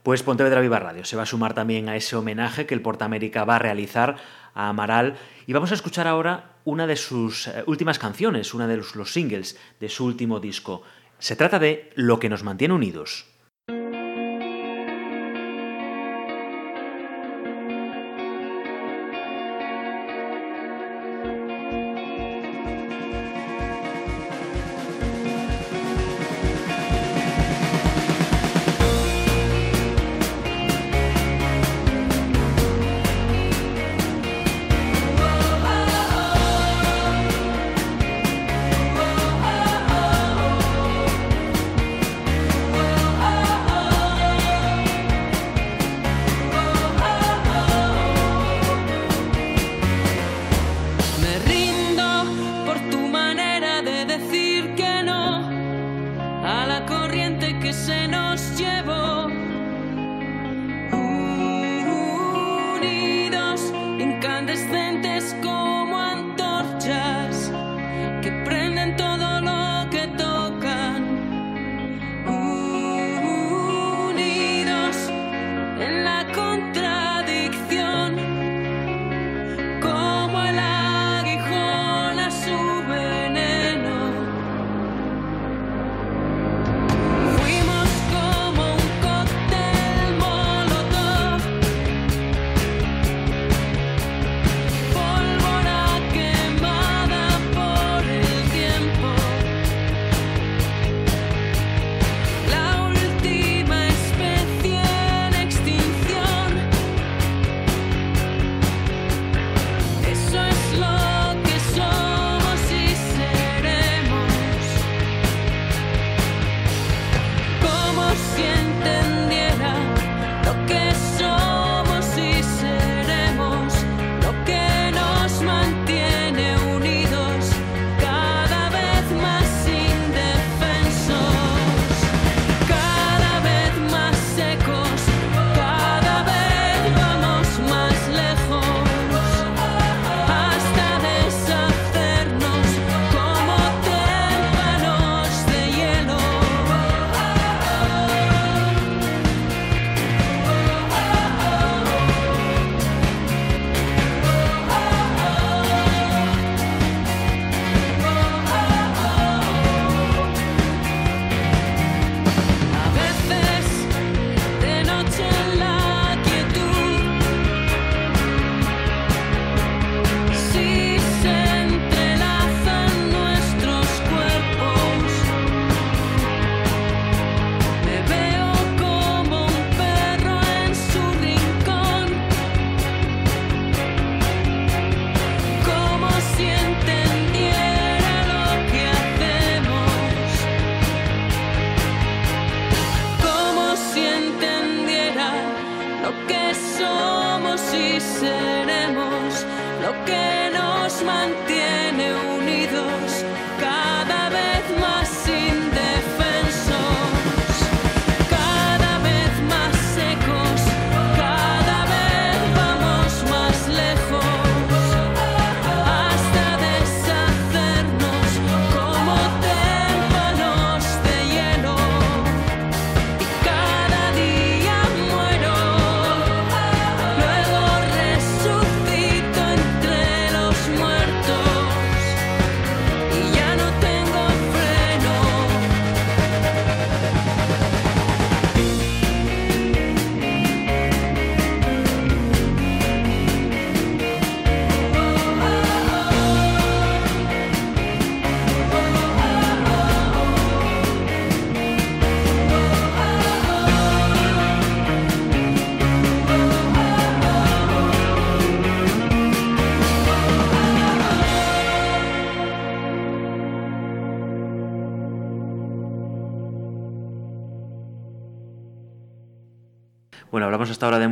Pues 0.03 0.23
Pontevedra 0.23 0.61
Viva 0.61 0.79
Radio 0.79 1.05
se 1.05 1.17
va 1.17 1.23
a 1.23 1.27
sumar 1.27 1.55
también 1.55 1.89
a 1.89 1.97
ese 1.97 2.17
homenaje 2.17 2.67
que 2.67 2.75
el 2.75 2.83
Portamérica 2.83 3.45
va 3.45 3.57
a 3.57 3.59
realizar 3.59 4.17
a 4.55 4.69
Amaral. 4.69 5.17
Y 5.47 5.53
vamos 5.53 5.71
a 5.71 5.75
escuchar 5.75 6.07
ahora 6.07 6.57
una 6.65 6.87
de 6.87 6.97
sus 6.97 7.49
eh, 7.49 7.65
últimas 7.67 7.99
canciones, 7.99 8.53
una 8.55 8.67
de 8.67 8.77
los, 8.77 8.97
los 8.97 9.13
singles 9.13 9.59
de 9.81 9.89
su 9.89 10.05
último 10.05 10.41
disco. 10.41 10.83
Se 11.19 11.37
trata 11.37 11.59
de 11.59 11.91
Lo 11.95 12.19
que 12.19 12.29
nos 12.29 12.43
mantiene 12.43 12.75
unidos. 12.75 13.34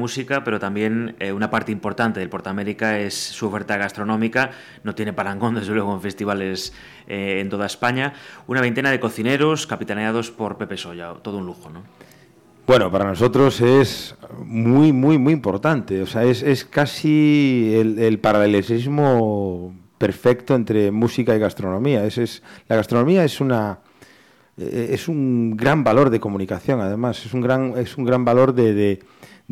Música, 0.03 0.43
pero 0.43 0.59
también 0.59 1.15
eh, 1.21 1.33
una 1.33 1.49
parte 1.49 1.71
importante 1.71 2.19
del 2.19 2.29
Portamérica 2.29 2.99
es 2.99 3.15
su 3.15 3.47
oferta 3.47 3.77
gastronómica. 3.77 4.51
No 4.83 4.97
tiene 4.97 5.13
parangón, 5.13 5.55
desde 5.59 5.73
luego, 5.73 5.95
en 5.95 6.01
festivales 6.01 6.73
eh, 7.07 7.39
en 7.41 7.49
toda 7.49 7.67
España. 7.67 8.15
Una 8.49 8.61
veintena 8.61 8.91
de 8.91 8.99
cocineros 8.99 9.69
capitaneados 9.69 10.33
por 10.33 10.59
Pepe 10.59 10.77
Soya. 10.77 11.15
Todo 11.23 11.39
un 11.39 11.47
lujo, 11.47 11.71
¿no? 11.71 11.83
Bueno, 12.67 12.91
para 12.91 13.05
nosotros 13.05 13.61
es 13.61 14.17
muy, 14.45 14.93
muy, 14.93 15.19
muy 15.19 15.33
importante. 15.33 16.03
O 16.03 16.07
sea, 16.07 16.25
es, 16.25 16.65
casi 16.65 17.75
el, 17.77 17.99
el 17.99 18.19
paralelismo 18.19 19.75
perfecto 19.99 20.57
entre 20.57 20.91
música 20.91 21.35
y 21.37 21.39
gastronomía. 21.39 22.05
Es, 22.05 22.19
es, 22.19 22.43
la 22.69 22.75
gastronomía 22.77 23.25
es 23.25 23.41
una 23.41 23.79
eh, 24.59 24.91
es 24.93 25.09
un 25.09 25.57
gran 25.57 25.83
valor 25.83 26.11
de 26.11 26.21
comunicación, 26.21 26.81
además, 26.81 27.25
es 27.25 27.33
un 27.33 27.41
gran, 27.41 27.75
es 27.77 27.97
un 27.97 28.05
gran 28.05 28.25
valor 28.25 28.55
de, 28.55 29.01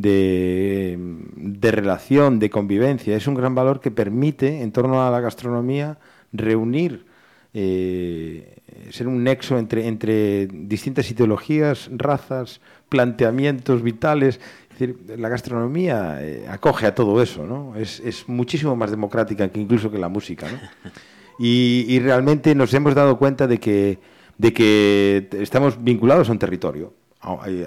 de, 0.00 0.96
de 1.36 1.70
relación, 1.70 2.38
de 2.38 2.50
convivencia, 2.50 3.16
es 3.16 3.26
un 3.26 3.34
gran 3.34 3.54
valor 3.54 3.80
que 3.80 3.90
permite, 3.90 4.62
en 4.62 4.72
torno 4.72 5.06
a 5.06 5.10
la 5.10 5.20
gastronomía, 5.20 5.98
reunir, 6.32 7.06
eh, 7.52 8.56
ser 8.90 9.08
un 9.08 9.24
nexo 9.24 9.58
entre, 9.58 9.86
entre 9.88 10.46
distintas 10.46 11.10
ideologías, 11.10 11.90
razas, 11.92 12.60
planteamientos 12.88 13.82
vitales. 13.82 14.40
Es 14.70 14.78
decir, 14.78 15.18
la 15.18 15.28
gastronomía 15.28 16.18
eh, 16.20 16.46
acoge 16.48 16.86
a 16.86 16.94
todo 16.94 17.20
eso, 17.20 17.44
¿no? 17.44 17.76
Es, 17.76 18.00
es, 18.00 18.28
muchísimo 18.28 18.76
más 18.76 18.90
democrática 18.90 19.48
que 19.48 19.60
incluso 19.60 19.90
que 19.90 19.98
la 19.98 20.08
música, 20.08 20.46
¿no? 20.50 20.90
Y, 21.42 21.86
y 21.88 22.00
realmente 22.00 22.54
nos 22.54 22.74
hemos 22.74 22.94
dado 22.94 23.16
cuenta 23.16 23.46
de 23.46 23.58
que 23.58 23.98
de 24.40 24.54
que 24.54 25.28
estamos 25.32 25.84
vinculados 25.84 26.30
a 26.30 26.32
un 26.32 26.38
territorio. 26.38 26.94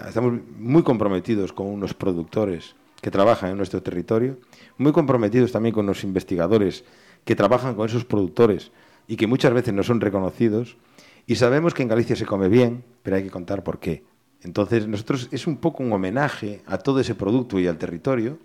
Estamos 0.08 0.34
muy 0.58 0.84
comprometidos 0.84 1.54
con 1.54 1.68
unos 1.68 1.94
productores 1.94 2.76
que 3.02 3.12
trabajan 3.12 3.52
en 3.52 3.58
nuestro 3.58 3.84
territorio, 3.84 4.38
muy 4.78 4.92
comprometidos 4.92 5.52
también 5.52 5.76
con 5.76 5.86
los 5.86 6.04
investigadores 6.04 6.84
que 7.26 7.36
trabajan 7.36 7.76
con 7.76 7.88
esos 7.88 8.06
productores 8.06 8.72
y 9.08 9.16
que 9.16 9.28
muchas 9.28 9.54
veces 9.54 9.74
no 9.74 9.84
son 9.84 10.02
reconocidos. 10.02 10.78
Y 11.28 11.36
sabemos 11.36 11.74
que 11.74 11.84
en 11.84 11.90
Galicia 11.90 12.16
se 12.16 12.26
come 12.26 12.50
bien, 12.50 12.84
pero 13.04 13.18
hay 13.18 13.24
que 13.24 13.30
contar 13.30 13.64
por 13.64 13.80
qué. 13.80 14.04
Entonces, 14.42 14.88
nosotros 14.88 15.30
es 15.32 15.48
un 15.48 15.58
poco 15.58 15.84
un 15.84 15.94
homenaje 15.94 16.62
a 16.66 16.78
todo 16.78 17.00
ese 17.00 17.16
producto 17.16 17.60
y 17.60 17.68
al 17.68 17.78
territorio 17.78 18.40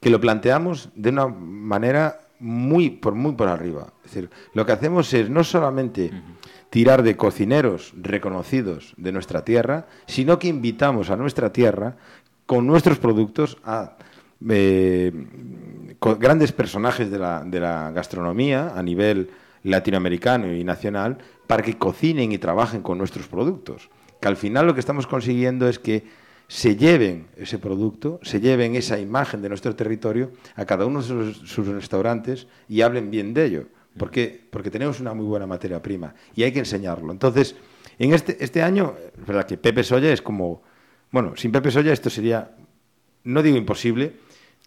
que 0.00 0.10
lo 0.10 0.20
planteamos 0.20 0.90
de 0.94 1.10
una 1.10 1.28
manera 1.28 2.20
muy 2.40 2.90
por 2.90 3.14
muy 3.14 3.32
por 3.32 3.48
arriba. 3.48 3.92
Es 4.04 4.12
decir, 4.12 4.30
lo 4.54 4.64
que 4.64 4.72
hacemos 4.72 5.12
es 5.14 5.28
no 5.28 5.42
solamente 5.42 6.10
tirar 6.70 7.02
de 7.02 7.16
cocineros 7.16 7.92
reconocidos 7.96 8.94
de 8.96 9.12
nuestra 9.12 9.44
tierra, 9.44 9.86
sino 10.06 10.38
que 10.38 10.48
invitamos 10.48 11.10
a 11.10 11.16
nuestra 11.16 11.52
tierra 11.52 11.96
con 12.46 12.66
nuestros 12.66 12.98
productos 12.98 13.58
a 13.64 13.96
eh, 14.48 15.12
grandes 16.18 16.52
personajes 16.52 17.10
de 17.10 17.18
la, 17.18 17.42
de 17.44 17.60
la 17.60 17.90
gastronomía 17.90 18.72
a 18.74 18.82
nivel 18.82 19.30
latinoamericano 19.64 20.52
y 20.52 20.64
nacional 20.64 21.18
para 21.46 21.62
que 21.62 21.76
cocinen 21.76 22.32
y 22.32 22.38
trabajen 22.38 22.82
con 22.82 22.98
nuestros 22.98 23.26
productos. 23.26 23.90
Que 24.20 24.28
al 24.28 24.36
final 24.36 24.66
lo 24.66 24.74
que 24.74 24.80
estamos 24.80 25.06
consiguiendo 25.06 25.68
es 25.68 25.78
que 25.78 26.04
se 26.48 26.76
lleven 26.76 27.28
ese 27.36 27.58
producto, 27.58 28.20
se 28.22 28.40
lleven 28.40 28.74
esa 28.74 28.98
imagen 28.98 29.42
de 29.42 29.48
nuestro 29.48 29.76
territorio 29.76 30.30
a 30.56 30.64
cada 30.64 30.86
uno 30.86 31.02
de 31.02 31.34
sus 31.34 31.66
restaurantes 31.66 32.46
y 32.68 32.80
hablen 32.80 33.10
bien 33.10 33.34
de 33.34 33.44
ello. 33.44 33.66
Porque, 33.98 34.46
porque 34.50 34.70
tenemos 34.70 35.00
una 35.00 35.12
muy 35.12 35.26
buena 35.26 35.46
materia 35.46 35.82
prima 35.82 36.14
y 36.34 36.42
hay 36.44 36.52
que 36.52 36.60
enseñarlo. 36.60 37.12
Entonces, 37.12 37.56
en 37.98 38.14
este, 38.14 38.42
este 38.42 38.62
año, 38.62 38.94
es 39.18 39.26
verdad 39.26 39.46
que 39.46 39.56
Pepe 39.56 39.82
Soya 39.82 40.12
es 40.12 40.22
como. 40.22 40.62
Bueno, 41.10 41.34
sin 41.36 41.52
Pepe 41.52 41.70
Soya 41.70 41.92
esto 41.92 42.10
sería, 42.10 42.54
no 43.24 43.42
digo 43.42 43.56
imposible, 43.56 44.12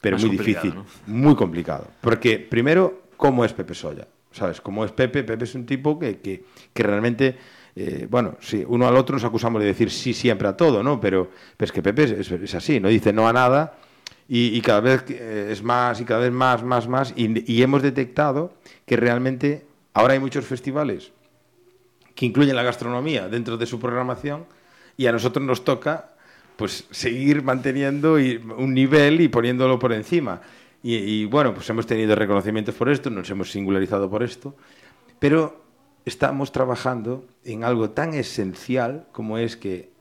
pero 0.01 0.17
Más 0.17 0.25
muy 0.25 0.37
difícil, 0.37 0.75
¿no? 0.75 0.85
muy 1.07 1.35
complicado. 1.35 1.87
Porque, 2.01 2.39
primero, 2.39 3.03
¿cómo 3.17 3.45
es 3.45 3.53
Pepe 3.53 3.73
Soya? 3.73 4.07
¿Sabes? 4.31 4.59
¿Cómo 4.61 4.83
es 4.83 4.91
Pepe? 4.91 5.23
Pepe 5.23 5.43
es 5.43 5.55
un 5.55 5.65
tipo 5.65 5.97
que, 5.97 6.19
que, 6.19 6.43
que 6.73 6.83
realmente. 6.83 7.37
Eh, 7.73 8.05
bueno, 8.09 8.35
sí, 8.41 8.65
uno 8.67 8.85
al 8.85 8.97
otro 8.97 9.15
nos 9.15 9.23
acusamos 9.23 9.61
de 9.61 9.67
decir 9.67 9.89
sí 9.89 10.13
siempre 10.13 10.47
a 10.47 10.57
todo, 10.57 10.83
¿no? 10.83 10.99
Pero, 10.99 11.31
pero 11.55 11.65
es 11.65 11.71
que 11.71 11.81
Pepe 11.81 12.03
es, 12.03 12.11
es, 12.11 12.31
es 12.31 12.55
así, 12.55 12.81
no 12.81 12.89
dice 12.89 13.13
no 13.13 13.29
a 13.29 13.33
nada 13.33 13.77
y, 14.33 14.61
cada 14.61 14.79
vez 14.79 15.03
eh, 15.09 15.49
es 15.51 15.61
más 15.61 15.99
y 15.99 16.05
cada 16.05 16.21
vez 16.21 16.31
más, 16.31 16.63
más, 16.63 16.87
más. 16.87 17.13
Y, 17.17 17.61
hemos 17.61 17.81
detectado 17.81 18.53
que 18.85 18.95
realmente 18.95 19.65
ahora 19.93 20.13
hay 20.13 20.21
muchos 20.21 20.45
festivales 20.45 21.11
que 22.15 22.27
incluyen 22.27 22.55
la 22.55 22.63
gastronomía 22.63 23.27
dentro 23.27 23.57
de 23.57 23.65
su 23.65 23.77
programación 23.77 24.45
y 24.95 25.07
a 25.07 25.11
nosotros 25.11 25.45
nos 25.45 25.65
toca 25.65 26.11
pues 26.55 26.85
seguir 26.91 27.43
manteniendo 27.43 28.13
un 28.13 28.73
nivel 28.73 29.19
y 29.19 29.27
poniéndolo 29.27 29.77
por 29.77 29.91
encima. 29.91 30.39
Y, 30.81 30.95
y, 30.95 31.25
bueno, 31.25 31.53
pues 31.53 31.69
hemos 31.69 31.85
tenido 31.85 32.15
reconocimientos 32.15 32.73
por 32.75 32.87
esto, 32.87 33.09
nos 33.09 33.29
hemos 33.29 33.51
singularizado 33.51 34.09
por 34.09 34.23
esto, 34.23 34.55
pero 35.19 35.61
estamos 36.05 36.53
trabajando 36.53 37.25
en 37.43 37.65
algo 37.65 37.89
tan 37.89 38.13
esencial 38.13 39.07
como 39.11 39.37
es 39.37 39.57
que 39.57 39.91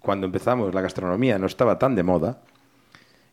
cuando 0.00 0.24
empezamos 0.24 0.74
la 0.74 0.80
gastronomía 0.80 1.38
no 1.38 1.46
estaba 1.46 1.78
tan 1.78 1.94
de 1.94 2.02
moda 2.02 2.40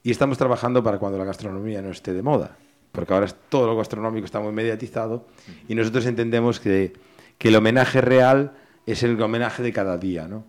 y 0.06 0.12
estamos 0.12 0.38
trabajando 0.38 0.84
para 0.84 1.00
cuando 1.00 1.18
la 1.18 1.26
gastronomía 1.26 1.82
no 1.82 1.90
esté 1.90 2.14
de 2.14 2.22
moda, 2.22 2.56
porque 2.92 3.12
ahora 3.12 3.26
todo 3.50 3.66
lo 3.66 3.76
gastronómico 3.76 4.26
está 4.26 4.40
muy 4.40 4.54
mediatizado 4.54 5.26
y 5.68 5.74
nosotros 5.74 6.06
entendemos 6.06 6.60
que, 6.60 6.94
que 7.40 7.48
el 7.48 7.56
homenaje 7.56 8.02
real 8.02 8.54
es 8.86 9.02
el 9.02 9.20
homenaje 9.20 9.64
de 9.64 9.74
cada 9.74 9.98
día, 9.98 10.28
¿no? 10.28 10.46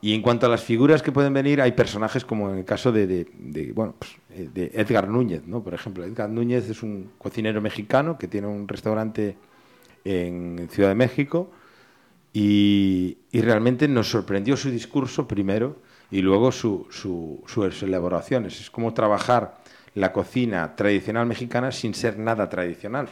Y 0.00 0.14
en 0.14 0.22
cuanto 0.22 0.46
a 0.46 0.48
las 0.48 0.62
figuras 0.62 1.02
que 1.02 1.10
pueden 1.10 1.34
venir, 1.34 1.60
hay 1.60 1.72
personajes 1.72 2.24
como 2.24 2.50
en 2.50 2.58
el 2.58 2.64
caso 2.64 2.92
de, 2.92 3.26
bueno, 3.74 3.96
pues, 3.98 4.12
eh, 4.30 4.48
de 4.54 4.70
Edgar 4.74 5.08
Núñez, 5.08 5.44
¿no? 5.44 5.60
Por 5.60 5.74
ejemplo, 5.74 6.04
Edgar 6.04 6.30
Núñez 6.30 6.70
es 6.70 6.84
un 6.84 7.10
cocinero 7.18 7.60
mexicano 7.60 8.16
que 8.16 8.28
tiene 8.28 8.46
un 8.46 8.68
restaurante 8.68 9.36
en 10.04 10.68
Ciudad 10.70 10.90
de 10.90 10.94
México 10.94 11.50
y, 12.32 13.18
y 13.32 13.40
realmente 13.40 13.88
nos 13.88 14.08
sorprendió 14.08 14.56
su 14.56 14.70
discurso 14.70 15.26
primero 15.26 15.89
y 16.10 16.22
luego 16.22 16.50
su- 16.52 16.86
su- 16.90 17.42
sus 17.46 17.82
elaboraciones. 17.82 18.60
Es 18.60 18.70
como 18.70 18.92
trabajar 18.94 19.58
la 19.94 20.12
cocina 20.12 20.74
tradicional 20.76 21.26
mexicana 21.26 21.72
sin 21.72 21.94
ser 21.94 22.18
nada 22.18 22.48
tradicional. 22.48 23.08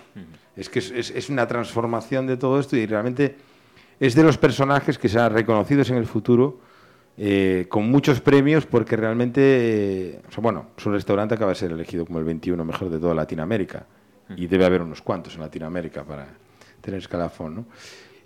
Es 0.57 0.68
que 0.68 0.78
es, 0.80 0.90
es- 0.90 1.11
es 1.11 1.28
una 1.28 1.46
transformación 1.46 2.26
de 2.26 2.36
todo 2.36 2.59
esto 2.61 2.76
y 2.76 2.86
realmente 2.86 3.36
es 4.01 4.14
de 4.14 4.22
los 4.22 4.38
personajes 4.38 4.96
que 4.99 5.09
serán 5.09 5.32
reconocidos 5.32 5.90
en 5.90 5.96
el 5.96 6.07
futuro 6.07 6.61
eh, 7.20 7.66
con 7.68 7.90
muchos 7.90 8.20
premios 8.20 8.64
porque 8.64 8.96
realmente, 8.96 9.40
eh, 9.42 10.20
o 10.28 10.30
sea, 10.32 10.40
bueno, 10.40 10.66
su 10.76 10.88
restaurante 10.90 11.34
acaba 11.34 11.51
de 11.51 11.57
ser 11.57 11.72
elegido 11.72 12.07
como 12.07 12.20
el 12.20 12.24
21 12.24 12.64
mejor 12.64 12.90
de 12.90 13.01
toda 13.01 13.12
Latinoamérica 13.14 13.86
y 14.36 14.46
debe 14.46 14.64
haber 14.66 14.82
unos 14.82 15.03
cuantos 15.03 15.34
en 15.34 15.40
Latinoamérica 15.40 16.05
para 16.05 16.28
tener 16.80 16.99
escalafón, 17.01 17.55
¿no? 17.57 17.64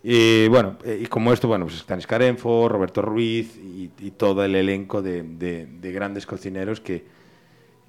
Y 0.05 0.49
bueno, 0.49 0.79
y 0.85 1.07
como 1.07 1.33
esto, 1.33 1.47
bueno, 1.47 1.67
pues 1.67 1.77
están 1.79 1.99
Escarenfo, 2.01 2.69
Roberto 2.69 3.03
Ruiz 3.03 3.57
y, 3.57 3.91
y 4.01 4.11
todo 4.13 4.45
el 4.45 4.55
elenco 4.57 5.01
de, 5.01 5.23
de- 5.23 5.67
de 5.67 5.93
grandes 5.93 6.27
cocineros 6.27 6.81
que, 6.81 7.05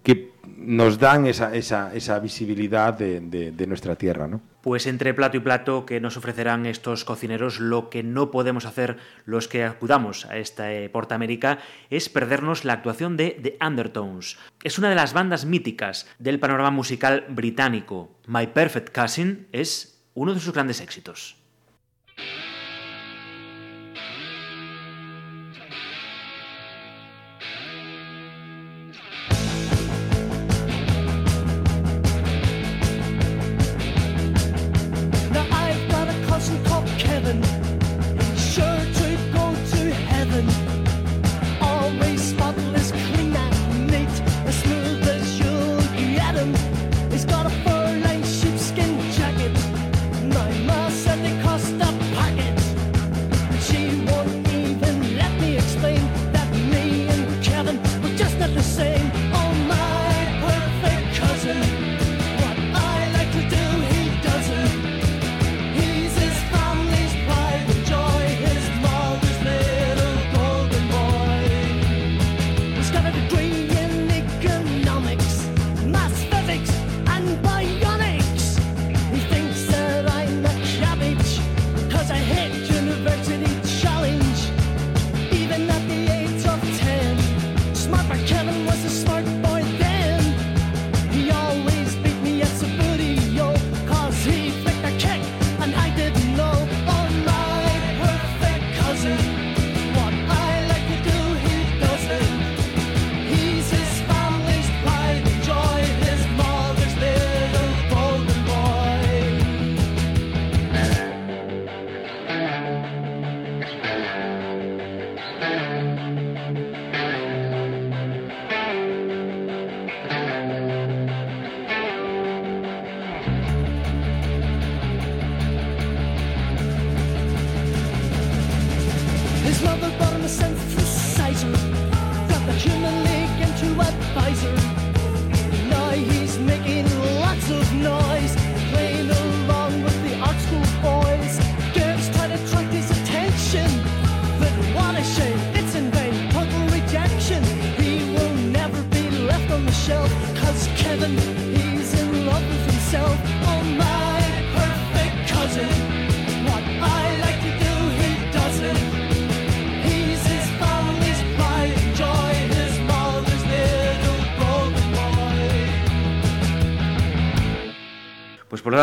que 0.03 0.31
nos 0.57 0.99
dan 0.99 1.25
esa, 1.25 1.55
esa, 1.55 1.91
esa 1.95 2.19
visibilidad 2.19 2.93
de, 2.93 3.19
de- 3.19 3.51
de 3.51 3.67
nuestra 3.67 3.95
tierra, 3.95 4.27
¿no? 4.27 4.41
Pues 4.61 4.85
entre 4.85 5.13
plato 5.13 5.37
y 5.37 5.39
plato 5.41 5.85
que 5.87 5.99
nos 5.99 6.15
ofrecerán 6.15 6.65
estos 6.67 7.03
cocineros, 7.03 7.59
lo 7.59 7.89
que 7.89 8.03
no 8.03 8.29
podemos 8.31 8.65
hacer 8.65 8.97
los 9.25 9.47
que 9.49 9.63
acudamos 9.65 10.25
a 10.27 10.37
esta 10.37 10.71
eh, 10.71 10.87
Porta 10.89 11.15
América 11.15 11.57
es 11.89 12.09
perdernos 12.09 12.63
la 12.63 12.73
actuación 12.73 13.17
de 13.17 13.31
The 13.41 13.57
Undertones. 13.65 14.37
Es 14.63 14.77
una 14.77 14.89
de 14.89 14.95
las 14.95 15.13
bandas 15.13 15.45
míticas 15.45 16.07
del 16.19 16.39
panorama 16.39 16.69
musical 16.71 17.25
británico. 17.29 18.11
My 18.27 18.47
Perfect 18.47 18.95
Cousin 18.95 19.47
es 19.51 20.01
uno 20.13 20.33
de 20.33 20.39
sus 20.39 20.53
grandes 20.53 20.79
éxitos. 20.79 21.42
Yeah. 22.17 22.42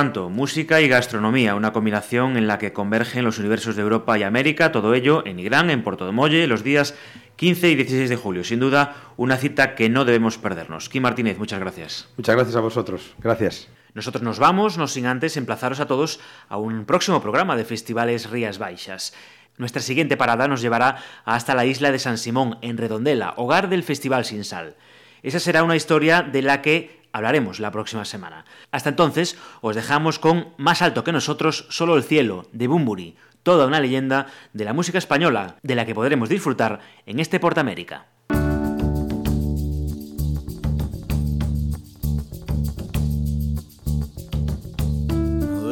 Tanto, 0.00 0.30
música 0.30 0.80
y 0.80 0.88
gastronomía, 0.88 1.54
una 1.54 1.74
combinación 1.74 2.38
en 2.38 2.46
la 2.46 2.56
que 2.56 2.72
convergen 2.72 3.22
los 3.22 3.38
universos 3.38 3.76
de 3.76 3.82
Europa 3.82 4.18
y 4.18 4.22
América, 4.22 4.72
todo 4.72 4.94
ello 4.94 5.22
en 5.26 5.38
Igrán, 5.38 5.68
en 5.68 5.82
Porto 5.82 6.06
de 6.06 6.12
Molle, 6.12 6.46
los 6.46 6.64
días 6.64 6.94
15 7.36 7.68
y 7.68 7.74
16 7.74 8.08
de 8.08 8.16
julio. 8.16 8.42
Sin 8.42 8.60
duda, 8.60 8.96
una 9.18 9.36
cita 9.36 9.74
que 9.74 9.90
no 9.90 10.06
debemos 10.06 10.38
perdernos. 10.38 10.88
Kim 10.88 11.02
Martínez, 11.02 11.36
muchas 11.36 11.60
gracias. 11.60 12.08
Muchas 12.16 12.34
gracias 12.34 12.56
a 12.56 12.60
vosotros. 12.60 13.14
Gracias. 13.18 13.68
Nosotros 13.92 14.22
nos 14.22 14.38
vamos, 14.38 14.78
no 14.78 14.86
sin 14.86 15.04
antes 15.04 15.36
emplazaros 15.36 15.80
a 15.80 15.86
todos 15.86 16.18
a 16.48 16.56
un 16.56 16.86
próximo 16.86 17.20
programa 17.20 17.54
de 17.54 17.66
Festivales 17.66 18.30
Rías 18.30 18.56
Baixas. 18.56 19.12
Nuestra 19.58 19.82
siguiente 19.82 20.16
parada 20.16 20.48
nos 20.48 20.62
llevará 20.62 20.96
hasta 21.26 21.54
la 21.54 21.66
isla 21.66 21.92
de 21.92 21.98
San 21.98 22.16
Simón, 22.16 22.56
en 22.62 22.78
Redondela, 22.78 23.34
hogar 23.36 23.68
del 23.68 23.82
Festival 23.82 24.24
Sin 24.24 24.44
Sal. 24.44 24.76
Esa 25.22 25.40
será 25.40 25.62
una 25.62 25.76
historia 25.76 26.22
de 26.22 26.40
la 26.40 26.62
que 26.62 26.99
hablaremos 27.12 27.60
la 27.60 27.70
próxima 27.70 28.04
semana. 28.04 28.44
Hasta 28.70 28.90
entonces, 28.90 29.36
os 29.60 29.76
dejamos 29.76 30.18
con 30.18 30.48
Más 30.56 30.82
alto 30.82 31.04
que 31.04 31.12
nosotros, 31.12 31.66
solo 31.70 31.96
el 31.96 32.02
cielo, 32.02 32.46
de 32.52 32.66
Bumburi, 32.66 33.16
toda 33.42 33.66
una 33.66 33.80
leyenda 33.80 34.26
de 34.52 34.64
la 34.64 34.72
música 34.72 34.98
española, 34.98 35.56
de 35.62 35.74
la 35.74 35.86
que 35.86 35.94
podremos 35.94 36.28
disfrutar 36.28 36.80
en 37.06 37.20
este 37.20 37.40
Portamérica. 37.40 38.06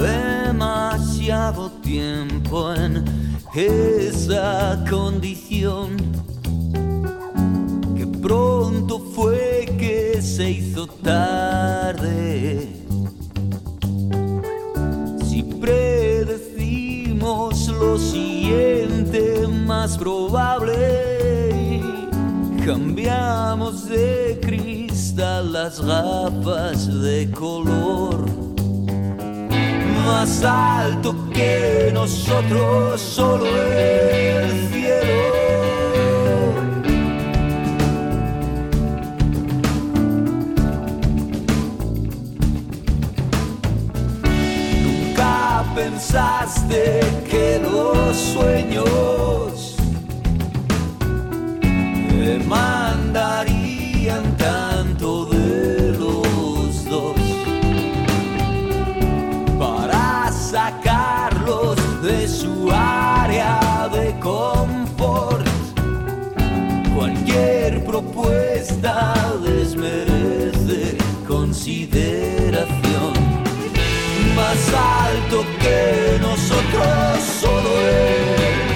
demasiado. 0.01 1.79
Hizo 10.51 10.87
tarde. 10.87 12.69
Si 15.25 15.43
predecimos 15.43 16.39
lo 17.69 17.99
siguiente 17.99 19.47
más 19.49 19.99
probable, 19.99 21.83
cambiamos 22.65 23.89
de 23.89 24.39
cristal 24.41 25.53
las 25.53 25.81
gafas 25.81 26.87
de 27.03 27.31
color. 27.33 28.27
Más 30.07 30.43
alto 30.45 31.15
que 31.33 31.91
nosotros, 31.93 33.01
solo 33.01 33.47
el 33.47 34.69
cielo. 34.69 35.38
Pensaste 45.91 47.01
que 47.31 47.59
los 47.63 48.17
sueños 48.17 49.77
demandarían 52.11 53.57
tanto 54.37 55.25
de 55.27 55.95
los 55.99 56.85
dos 56.85 57.17
para 59.59 60.31
sacarlos 60.31 61.79
de 62.03 62.29
su 62.29 62.71
área 62.71 63.89
de 63.91 64.19
confort. 64.21 65.47
Cualquier 66.95 67.83
propuesta 67.85 69.18
más 74.73 75.11
alto 75.11 75.45
que 75.61 76.19
nosotros, 76.21 77.23
solo 77.41 77.81
el 77.81 78.68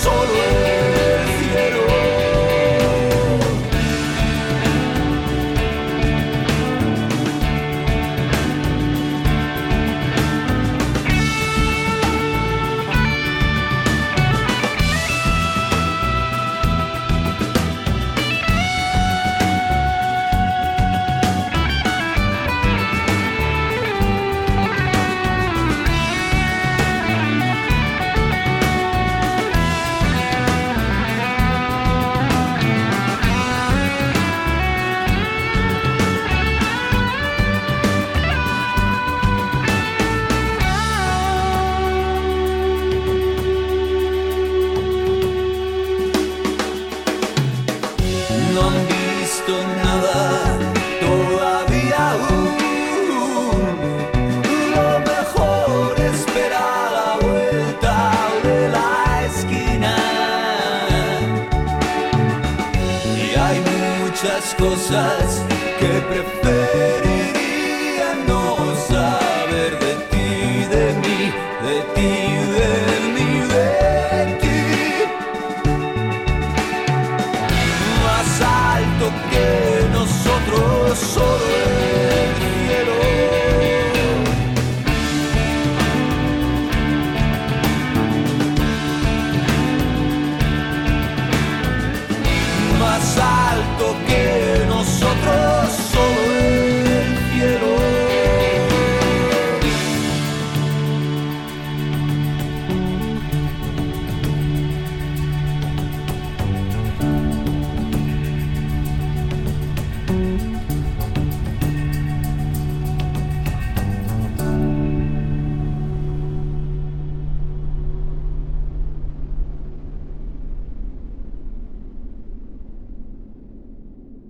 solo 0.00 0.99